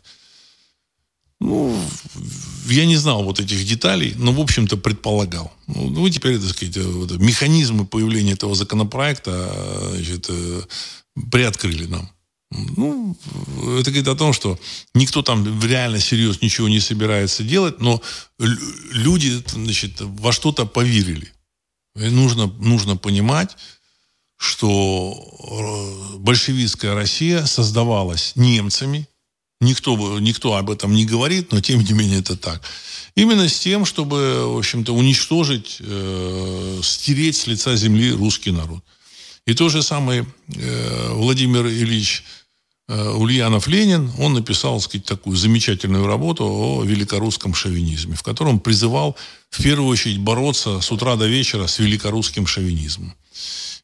[1.40, 1.78] Ну,
[2.68, 5.54] я не знал вот этих деталей, но, в общем-то, предполагал.
[5.68, 10.30] Ну, вы теперь, так сказать, вот, механизмы появления этого законопроекта э, значит,
[11.32, 12.15] приоткрыли нам.
[12.52, 13.18] Ну,
[13.80, 14.60] это говорит о том, что
[14.94, 18.02] никто там реально серьезно ничего не собирается делать, но
[18.38, 21.32] люди значит, во что-то поверили.
[21.96, 23.58] И нужно, нужно понимать,
[24.38, 29.08] что э, большевистская Россия создавалась немцами.
[29.62, 32.62] Никто, никто об этом не говорит, но тем не менее это так.
[33.16, 38.84] Именно с тем, чтобы, в общем-то, уничтожить, э, стереть с лица земли русский народ.
[39.46, 40.26] И то же самое
[40.56, 42.24] э, Владимир Ильич
[42.88, 49.16] э, Ульянов-Ленин, он написал, сказать, такую замечательную работу о великорусском шовинизме, в котором призывал
[49.52, 53.14] в первую очередь бороться с утра до вечера с великорусским шовинизмом.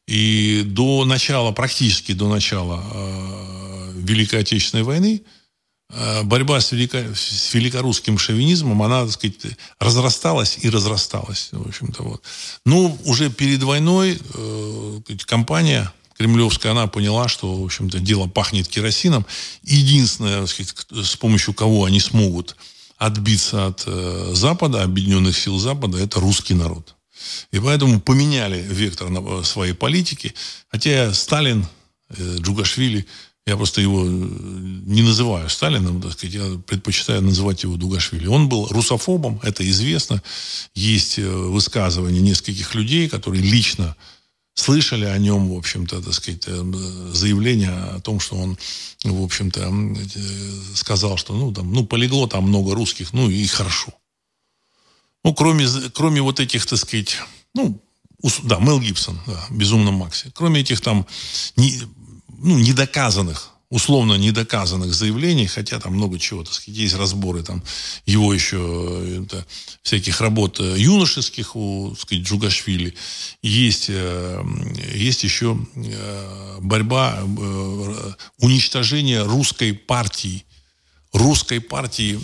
[0.08, 5.22] И до начала, практически до начала э, Великой Отечественной войны
[6.24, 9.36] борьба с, велико, с великорусским шовинизмом, она, так сказать,
[9.78, 12.02] разрасталась и разрасталась, в общем-то.
[12.02, 12.22] Вот.
[12.64, 19.26] Ну, уже перед войной э, компания кремлевская, она поняла, что, в общем-то, дело пахнет керосином.
[19.62, 22.56] Единственное, сказать, с помощью кого они смогут
[22.96, 26.94] отбиться от э, Запада, объединенных сил Запада, это русский народ.
[27.50, 30.34] И поэтому поменяли вектор на, своей политики.
[30.70, 31.66] Хотя Сталин,
[32.08, 33.06] э, Джугашвили–
[33.46, 38.26] я просто его э, не называю Сталином, так сказать, я предпочитаю называть его Дугашвили.
[38.26, 40.22] Он был русофобом, это известно.
[40.74, 43.96] Есть э, высказывания нескольких людей, которые лично
[44.54, 46.72] слышали о нем, в общем-то, так сказать, э,
[47.12, 48.56] заявление о том, что он,
[49.02, 49.72] в общем-то,
[50.76, 53.92] сказал, что, ну, там, ну, полегло там много русских, ну, и хорошо.
[55.24, 57.16] Ну, кроме, кроме вот этих, так сказать,
[57.54, 57.80] ну,
[58.44, 60.30] да, Мел Гибсон, да, «Безумно Максе».
[60.32, 61.06] Кроме этих там
[61.56, 61.80] не,
[62.42, 67.62] ну, недоказанных, условно недоказанных заявлений, хотя там много чего, так сказать, есть разборы там
[68.04, 69.46] его еще это,
[69.82, 72.94] всяких работ э, юношеских у, так сказать, Джугашвили,
[73.42, 74.42] есть, э,
[74.94, 77.22] есть еще э, борьба,
[78.38, 80.44] уничтожение русской партии,
[81.12, 82.18] русской партии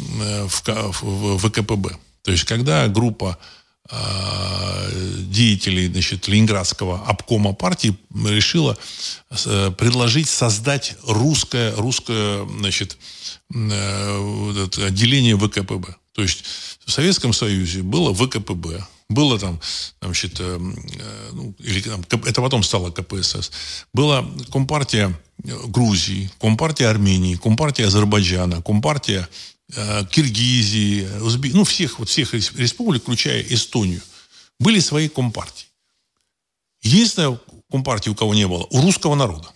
[0.47, 0.62] в,
[0.93, 1.97] в, в ВКПБ.
[2.23, 3.58] То есть, когда группа Э,
[3.91, 8.76] деятелей значит, Ленинградского обкома партии решила
[9.30, 12.99] э, предложить создать русское, русское значит,
[13.55, 15.97] э, отделение ВКПБ.
[16.12, 16.45] То есть
[16.84, 19.61] в Советском Союзе было ВКПБ, было там,
[20.03, 23.51] значит, ну, или там, это потом стало КПСС,
[23.95, 32.33] была Компартия Грузии, Компартия Армении, Компартия Азербайджана, Компартия Э, Киргизии, Узбек, ну, всех, вот всех
[32.33, 34.01] республик, включая Эстонию,
[34.59, 35.66] были свои компартии.
[36.83, 37.39] Единственная
[37.71, 39.49] компартия, у кого не было, у русского народа.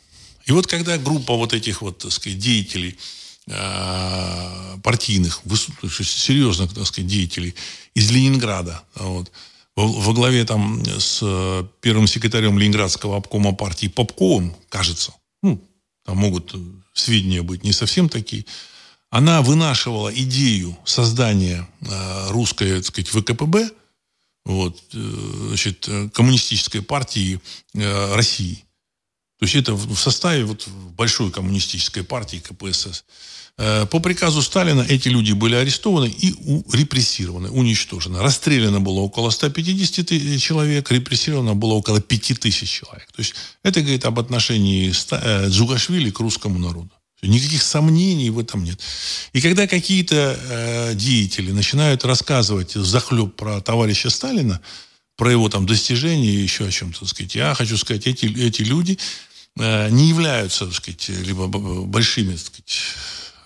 [0.45, 2.99] И вот когда группа вот этих вот, так сказать, деятелей
[3.47, 7.55] э, партийных, серьезных, так сказать, деятелей
[7.95, 9.31] из Ленинграда, вот,
[9.77, 11.21] во, главе там с
[11.81, 15.63] первым секретарем Ленинградского обкома партии Попковым, кажется, ну,
[16.05, 16.55] там могут
[16.93, 18.45] сведения быть не совсем такие,
[19.13, 23.71] она вынашивала идею создания э, русской, так сказать, ВКПБ,
[24.47, 27.39] вот, э, значит, коммунистической партии
[27.75, 28.65] э, России.
[29.39, 33.05] То есть это в составе вот большой коммунистической партии КПСС.
[33.59, 36.35] Э, по приказу Сталина эти люди были арестованы и
[36.73, 38.19] репрессированы, уничтожены.
[38.19, 43.13] Расстреляно было около 150 тысяч человек, репрессировано было около 5000 человек.
[43.13, 46.93] То есть это говорит об отношении э, Джугашвили к русскому народу.
[47.23, 48.81] Никаких сомнений в этом нет.
[49.33, 54.61] И когда какие-то э, деятели начинают рассказывать захлеб про товарища Сталина,
[55.17, 58.99] про его там достижения и еще о чем-то, сказать, я хочу сказать, эти, эти люди
[59.57, 62.81] э, не являются, так сказать, либо большими, так сказать,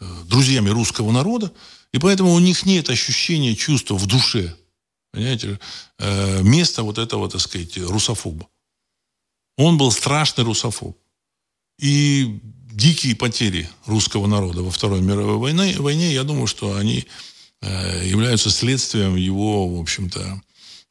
[0.01, 1.53] э, друзьями русского народа,
[1.93, 4.57] и поэтому у них нет ощущения, чувства в душе,
[5.13, 5.61] понимаете,
[5.99, 8.49] э, места вот этого, так сказать, русофоба.
[9.59, 10.97] Он был страшный русофоб.
[11.79, 12.41] И
[12.77, 17.07] дикие потери русского народа во Второй мировой войне, войне я думаю, что они
[17.63, 20.43] э, являются следствием его, в общем-то,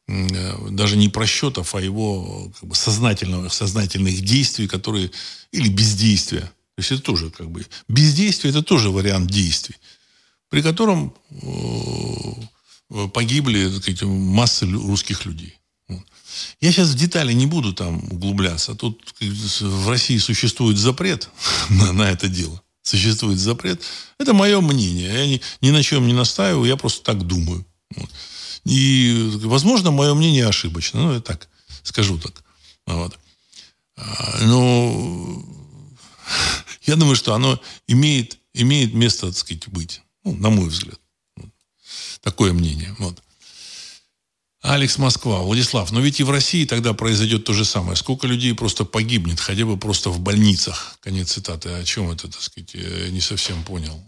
[0.08, 5.12] э, даже не просчетов, а его как бы, сознательного, сознательных действий, которые...
[5.52, 6.40] Или бездействия.
[6.40, 7.64] То есть это тоже как бы...
[7.88, 9.76] Бездействие– это тоже вариант действий,
[10.50, 15.56] при котором э, погибли так сказать, массы русских людей.
[16.60, 18.74] Я сейчас в детали не буду там углубляться.
[18.74, 21.28] Тут в России существует запрет
[21.70, 22.62] на, на это дело.
[22.82, 23.82] Существует запрет.
[24.18, 25.12] Это мое мнение.
[25.12, 27.66] Я ни, ни на чем не настаиваю, я просто так думаю.
[27.94, 28.10] Вот.
[28.64, 31.02] И, возможно, мое мнение ошибочно.
[31.02, 31.48] Ну, я так
[31.82, 32.44] скажу так.
[32.86, 33.18] Вот.
[33.96, 35.44] А, но
[36.86, 40.02] я думаю, что оно имеет, имеет место, так сказать, быть.
[40.24, 41.00] Ну, на мой взгляд.
[42.22, 42.94] Такое мнение.
[42.98, 43.22] Вот.
[44.66, 45.42] Алекс Москва.
[45.42, 47.96] Владислав, но ведь и в России тогда произойдет то же самое.
[47.96, 50.96] Сколько людей просто погибнет, хотя бы просто в больницах.
[51.00, 51.68] Конец цитаты.
[51.68, 54.02] О чем это, так сказать, я не совсем понял.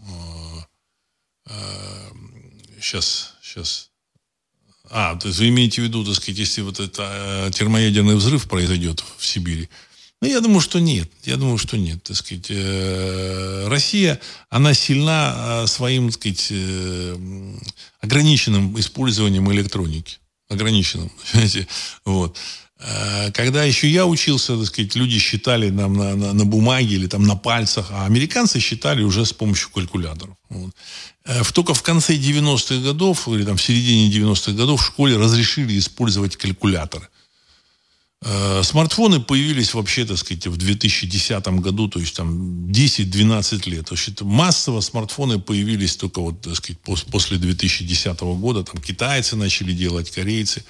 [2.79, 3.89] Сейчас, а, сейчас.
[4.89, 8.47] А, то есть вы имеете в виду, так сказать, если вот это э, термоядерный взрыв
[8.47, 9.69] произойдет в Сибири,
[10.21, 11.09] ну, я думаю, что нет.
[11.23, 12.03] Я думаю, что нет.
[12.03, 16.51] Так сказать, э, Россия, она сильна э, своим, так сказать,
[18.01, 20.17] ограниченным использованием электроники
[20.49, 21.09] ограниченном.
[21.31, 21.67] Понимаете?
[22.05, 22.37] Вот.
[22.81, 27.07] А, когда еще я учился, так сказать, люди считали нам на, на, на бумаге или
[27.07, 30.35] там на пальцах, а американцы считали уже с помощью калькуляторов.
[30.49, 30.73] Вот.
[31.25, 35.77] Э, только в конце 90-х годов или там в середине 90-х годов в школе разрешили
[35.77, 37.07] использовать калькуляторы.
[38.21, 43.85] Э, смартфоны появились вообще, так сказать, в 2010 году, то есть там 10-12 лет.
[43.87, 48.63] То есть массово смартфоны появились только вот, так сказать, после 2010 года.
[48.63, 50.63] Там китайцы начали делать, корейцы.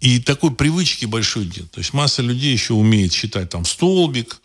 [0.00, 1.70] И такой привычки большой нет.
[1.70, 4.40] То есть масса людей еще умеет считать там столбик,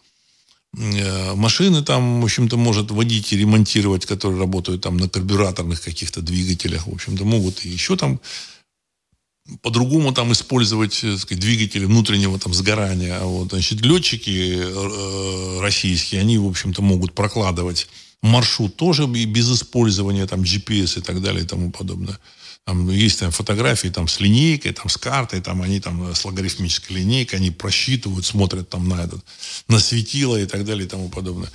[0.77, 6.21] э, машины там, в общем-то, может водить и ремонтировать, которые работают там на карбюраторных каких-то
[6.21, 8.19] двигателях, в общем-то, могут и еще там
[9.61, 13.19] по-другому там использовать э, сказать, двигатели внутреннего там сгорания.
[13.21, 17.87] Вот, значит, летчики э, российские, они, в общем-то, могут прокладывать
[18.21, 22.19] маршрут тоже без использования там GPS и так далее и тому подобное.
[22.65, 26.97] Там есть там фотографии там с линейкой, там с картой, там они там с логарифмической
[26.97, 29.23] линейкой, они просчитывают, смотрят там на этот,
[29.69, 31.49] на светило и так далее и тому подобное.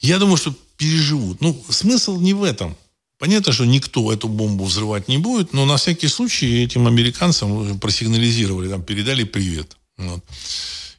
[0.00, 1.40] Я думаю, что переживут.
[1.40, 2.76] Ну, смысл не в этом.
[3.22, 8.68] Понятно, что никто эту бомбу взрывать не будет, но на всякий случай этим американцам просигнализировали,
[8.68, 9.76] там, передали привет.
[9.96, 10.24] Вот,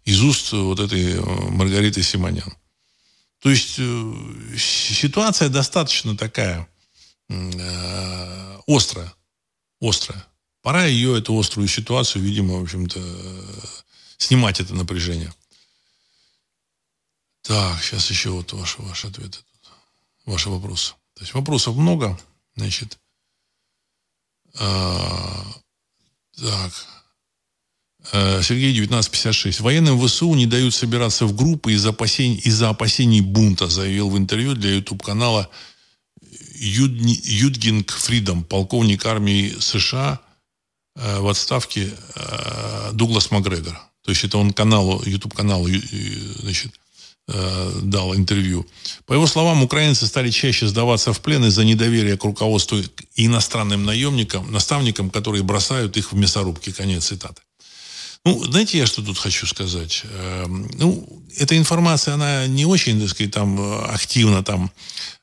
[0.06, 2.56] из уст вот этой э, Маргариты Симонян.
[3.40, 4.14] То есть э,
[4.58, 6.66] ситуация достаточно такая
[7.28, 9.14] э, острая.
[9.82, 10.26] Острая.
[10.62, 13.02] Пора ее, эту острую ситуацию, видимо, в общем-то,
[14.16, 15.34] снимать это напряжение.
[17.42, 19.40] Так, сейчас еще вот ваши, ваши ответы,
[20.26, 20.94] ваши вопросы.
[21.16, 22.20] То есть вопросов много.
[22.56, 22.98] Значит,
[24.60, 25.46] а,
[26.38, 26.72] так.
[28.12, 29.62] А, Сергей 1956.
[29.62, 34.54] Военным ВСУ не дают собираться в группы из-за опасений, из-за опасений бунта, заявил в интервью
[34.54, 35.50] для YouTube-канала
[36.56, 40.20] Юдгинг Фридом, полковник армии США
[40.96, 41.92] а, в отставке
[42.94, 43.80] Дуглас Макгрегор.
[44.04, 45.68] То есть это он каналу, YouTube-каналу
[46.40, 46.78] значит,
[47.26, 48.66] Э, дал интервью.
[49.06, 52.80] По его словам, украинцы стали чаще сдаваться в плен из-за недоверия к руководству
[53.16, 56.74] и иностранным наемникам, наставникам, которые бросают их в мясорубки.
[56.74, 57.42] Конец цитаты.
[58.26, 60.02] Ну, знаете, я что тут хочу сказать?
[60.04, 64.70] Э, ну, эта информация, она не очень, так сказать, там, активно там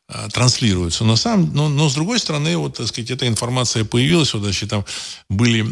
[0.09, 1.05] э, транслируется.
[1.05, 4.71] Но, сам, но, но с другой стороны, вот, так сказать, эта информация появилась, вот, значит,
[4.71, 4.87] там
[5.29, 5.67] были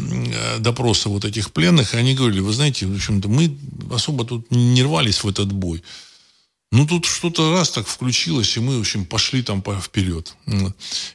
[0.59, 3.57] допросы вот этих пленных, и они говорили, вы знаете, в общем-то, мы
[3.91, 5.81] особо тут не рвались в этот бой.
[6.71, 10.35] Ну, тут что-то раз так включилось, и мы, в общем, пошли там вперед.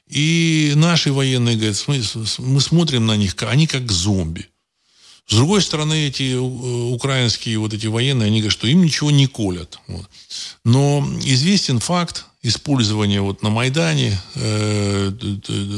[0.08, 2.02] И наши военные говорят, мы,
[2.38, 4.48] мы смотрим на них, они как зомби.
[5.26, 9.78] С другой стороны, эти украинские вот эти военные, они говорят, что им ничего не колят.
[9.86, 10.06] Вот.
[10.64, 15.12] Но известен факт использования вот на Майдане э,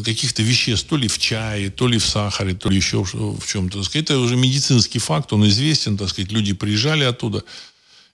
[0.05, 3.83] каких-то веществ, то ли в чае, то ли в сахаре, то ли еще в чем-то.
[3.93, 7.45] Это уже медицинский факт, он известен, так сказать, люди приезжали оттуда,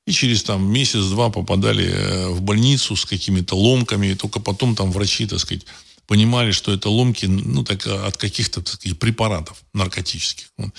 [0.07, 4.91] и через там месяц-два попадали э, в больницу с какими-то ломками, и только потом там
[4.91, 5.65] врачи, так сказать,
[6.07, 10.47] понимали, что это ломки ну, так, от каких-то сказать, препаратов наркотических.
[10.57, 10.71] Вот.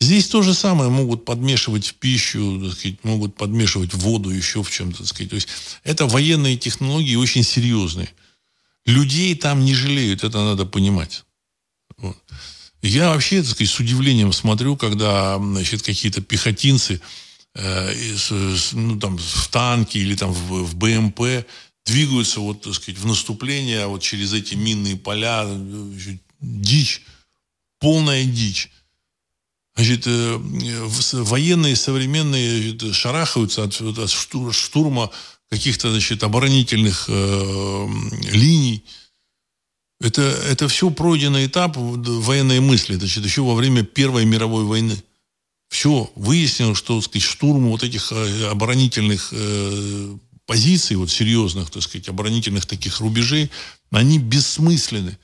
[0.00, 4.70] Здесь то же самое могут подмешивать в пищу, сказать, могут подмешивать в воду, еще в
[4.70, 5.06] чем-то.
[5.06, 5.30] Сказать.
[5.30, 5.48] То есть
[5.84, 8.10] это военные технологии очень серьезные.
[8.84, 11.24] Людей там не жалеют, это надо понимать.
[11.96, 12.18] Вот.
[12.82, 17.00] Я вообще, так сказать, с удивлением смотрю, когда значит, какие-то пехотинцы э,
[17.56, 21.46] ну, там, в танке или там в, в БМП
[21.86, 25.46] двигаются вот, так сказать, в наступление вот через эти минные поля.
[26.40, 27.02] Дичь.
[27.78, 28.70] Полная дичь.
[29.76, 30.38] Значит, э,
[31.12, 35.10] военные современные значит, шарахаются от, от штурма
[35.50, 37.86] каких-то значит, оборонительных э,
[38.32, 38.84] линий.
[40.00, 44.96] Это, это все пройденный этап военной мысли, значит, еще во время Первой мировой войны.
[45.74, 50.16] Все, выяснилось, что сказать, штурм вот этих э, оборонительных э,
[50.46, 53.50] позиций, вот серьезных, так сказать, оборонительных таких рубежей,
[53.90, 55.18] они бессмысленны.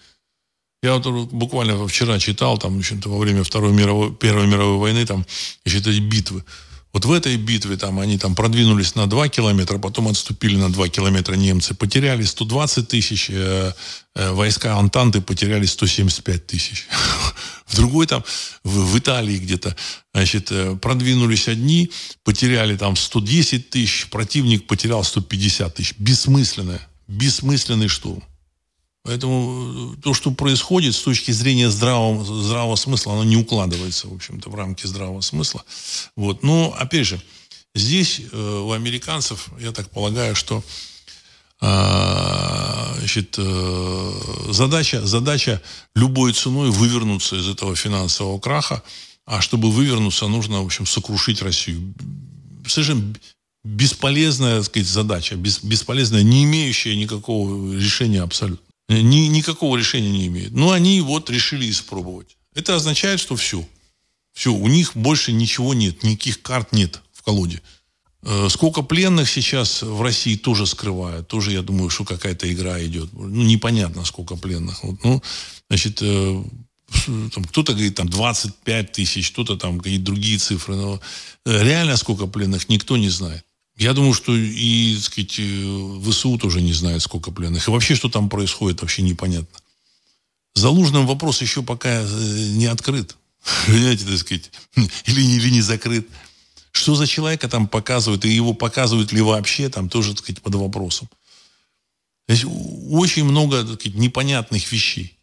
[0.82, 5.24] Я вот буквально вчера читал, там, во время Второй мировой, Первой мировой войны, там,
[5.64, 6.44] еще эти битвы.
[6.92, 10.88] Вот в этой битве там они там продвинулись на 2 километра, потом отступили на 2
[10.88, 13.72] километра немцы, потеряли 120 тысяч, э,
[14.16, 16.88] э, войска Антанты потеряли 175 тысяч.
[17.66, 18.24] В другой там,
[18.64, 19.76] в, в Италии где-то,
[20.12, 21.92] значит, э, продвинулись одни,
[22.24, 25.94] потеряли там 110 тысяч, противник потерял 150 тысяч.
[25.96, 28.24] Бессмысленное, бессмысленный штурм.
[29.02, 34.14] Поэтому э, то, что происходит с точки зрения здравого, здравого смысла, оно не укладывается, в
[34.14, 35.64] общем-то, в рамки здравого смысла.
[36.16, 36.42] Вот.
[36.42, 37.20] Но, опять же,
[37.74, 40.62] здесь э, у американцев, я так полагаю, что
[41.62, 44.12] э, значит, э,
[44.50, 45.62] задача, задача
[45.94, 48.82] любой ценой вывернуться из этого финансового краха,
[49.24, 51.94] а чтобы вывернуться, нужно, в общем, сокрушить Россию.
[52.66, 53.14] Совершенно
[53.64, 60.52] бесполезная, так сказать, задача, бесполезная, не имеющая никакого решения абсолютно ни, никакого решения не имеют.
[60.52, 62.36] Но они вот решили испробовать.
[62.54, 63.66] Это означает, что все.
[64.32, 67.60] Все, у них больше ничего нет, никаких карт нет в колоде.
[68.22, 71.28] Э, сколько пленных сейчас в России тоже скрывают.
[71.28, 73.12] Тоже, я думаю, что какая-то игра идет.
[73.12, 74.84] Ну, непонятно, сколько пленных.
[74.84, 75.22] Вот, ну,
[75.68, 76.44] значит, э,
[77.06, 80.74] там, кто-то говорит там 25 тысяч, кто-то там какие-то другие цифры.
[80.74, 81.00] Но
[81.46, 83.44] э, реально сколько пленных, никто не знает.
[83.80, 87.66] Я думаю, что и, так сказать, э, ВСУ тоже не знает, сколько пленных.
[87.66, 89.58] И вообще, что там происходит, вообще непонятно.
[90.54, 93.16] Залужным вопрос еще пока э, не открыт.
[93.66, 94.50] Понимаете, так сказать,
[95.06, 96.06] или, или не закрыт.
[96.72, 100.56] Что за человека там показывают, и его показывают ли вообще, там тоже, так сказать, под
[100.56, 101.08] вопросом.
[102.26, 102.44] То есть
[102.90, 105.16] очень много, так сказать, непонятных вещей.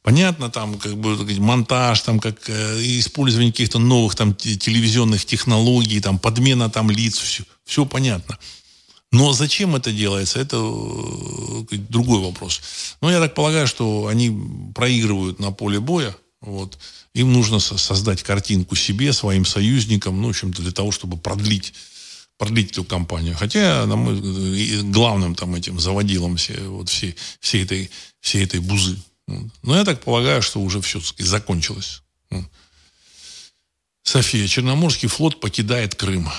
[0.00, 6.00] Понятно, там, как бы, сказать, монтаж, там, как э, использование каких-то новых там телевизионных технологий,
[6.00, 8.36] там, подмена там лиц, все, все понятно.
[9.12, 12.60] Но зачем это делается, это э, другой вопрос.
[13.00, 14.36] Но я так полагаю, что они
[14.74, 16.16] проигрывают на поле боя.
[16.40, 16.78] Вот.
[17.14, 21.74] Им нужно создать картинку себе, своим союзникам, ну, в общем-то, для того, чтобы продлить
[22.36, 23.34] продлить эту кампанию.
[23.36, 27.90] Хотя, на мой, главным там этим заводилом все, вот всей, всей, этой,
[28.20, 28.96] всей этой бузы
[29.62, 32.02] но я так полагаю, что уже все-таки закончилось.
[34.02, 36.30] София, Черноморский флот покидает Крым.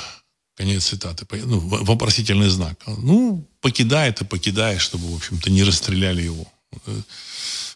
[0.60, 1.26] Конец цитаты.
[1.46, 2.78] Ну, вопросительный знак.
[2.86, 6.52] Ну, покидает и покидает, чтобы, в общем-то, не расстреляли его.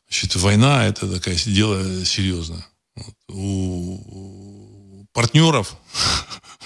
[0.09, 2.67] Значит, война– это такое дело серьезное.
[2.97, 3.15] Вот.
[3.29, 5.77] У партнеров,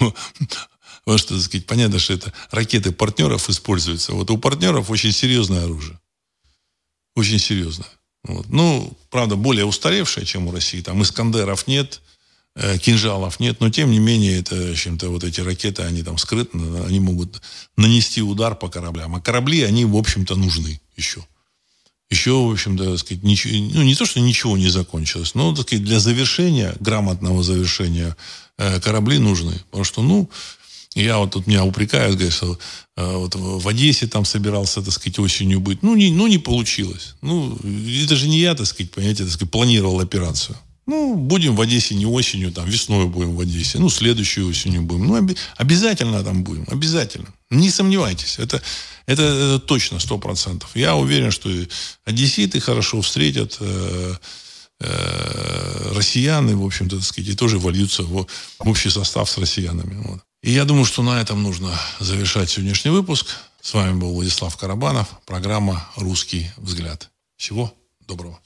[1.06, 4.12] вот что, сказать, понятно, что это ракеты партнеров используются.
[4.12, 6.00] Вот у партнеров очень серьезное оружие.
[7.14, 7.90] Очень серьезное.
[8.24, 8.48] Вот.
[8.48, 10.82] Ну, правда, более устаревшая, чем у России.
[10.82, 12.17] Там Искандеров нет, э,
[12.80, 17.00] кинжалов нет, но тем не менее, это чем-то вот эти ракеты, они там скрытно, они
[17.00, 17.40] могут
[17.76, 19.14] нанести удар по кораблям.
[19.14, 21.24] А корабли, они, в общем-то, нужны еще.
[22.10, 25.84] Еще, в общем-то, сказать, ничего, ну, не то, что ничего не закончилось, но, так сказать,
[25.84, 28.16] для завершения, грамотного завершения
[28.56, 29.52] э, корабли нужны.
[29.70, 30.30] Потому что, ну,
[30.94, 32.58] я вот тут меня упрекают, говорят, что
[32.96, 35.82] э, вот в Одессе там собирался, так сказать, осенью быть.
[35.82, 37.14] Ну, не, ну, не получилось.
[37.20, 37.58] Ну,
[38.02, 40.56] это же не я, так сказать, понимаете, так сказать, планировал операцию.
[40.88, 43.78] Ну, будем в Одессе не осенью, там, весной будем в Одессе.
[43.78, 45.06] Ну, следующей осенью будем.
[45.06, 46.64] Ну, оби- обязательно там будем.
[46.66, 47.28] Обязательно.
[47.50, 48.38] Не сомневайтесь.
[48.38, 48.62] Это,
[49.04, 50.70] это, это точно, сто процентов.
[50.74, 51.50] Я уверен, что
[52.06, 54.14] одесситы хорошо встретят э,
[54.80, 58.26] э, россияне, в общем-то, так сказать, и тоже вольются в,
[58.58, 60.02] в общий состав с россиянами.
[60.02, 60.20] Вот.
[60.42, 63.26] И я думаю, что на этом нужно завершать сегодняшний выпуск.
[63.60, 67.10] С вами был Владислав Карабанов, программа «Русский взгляд».
[67.36, 67.74] Всего
[68.06, 68.40] доброго.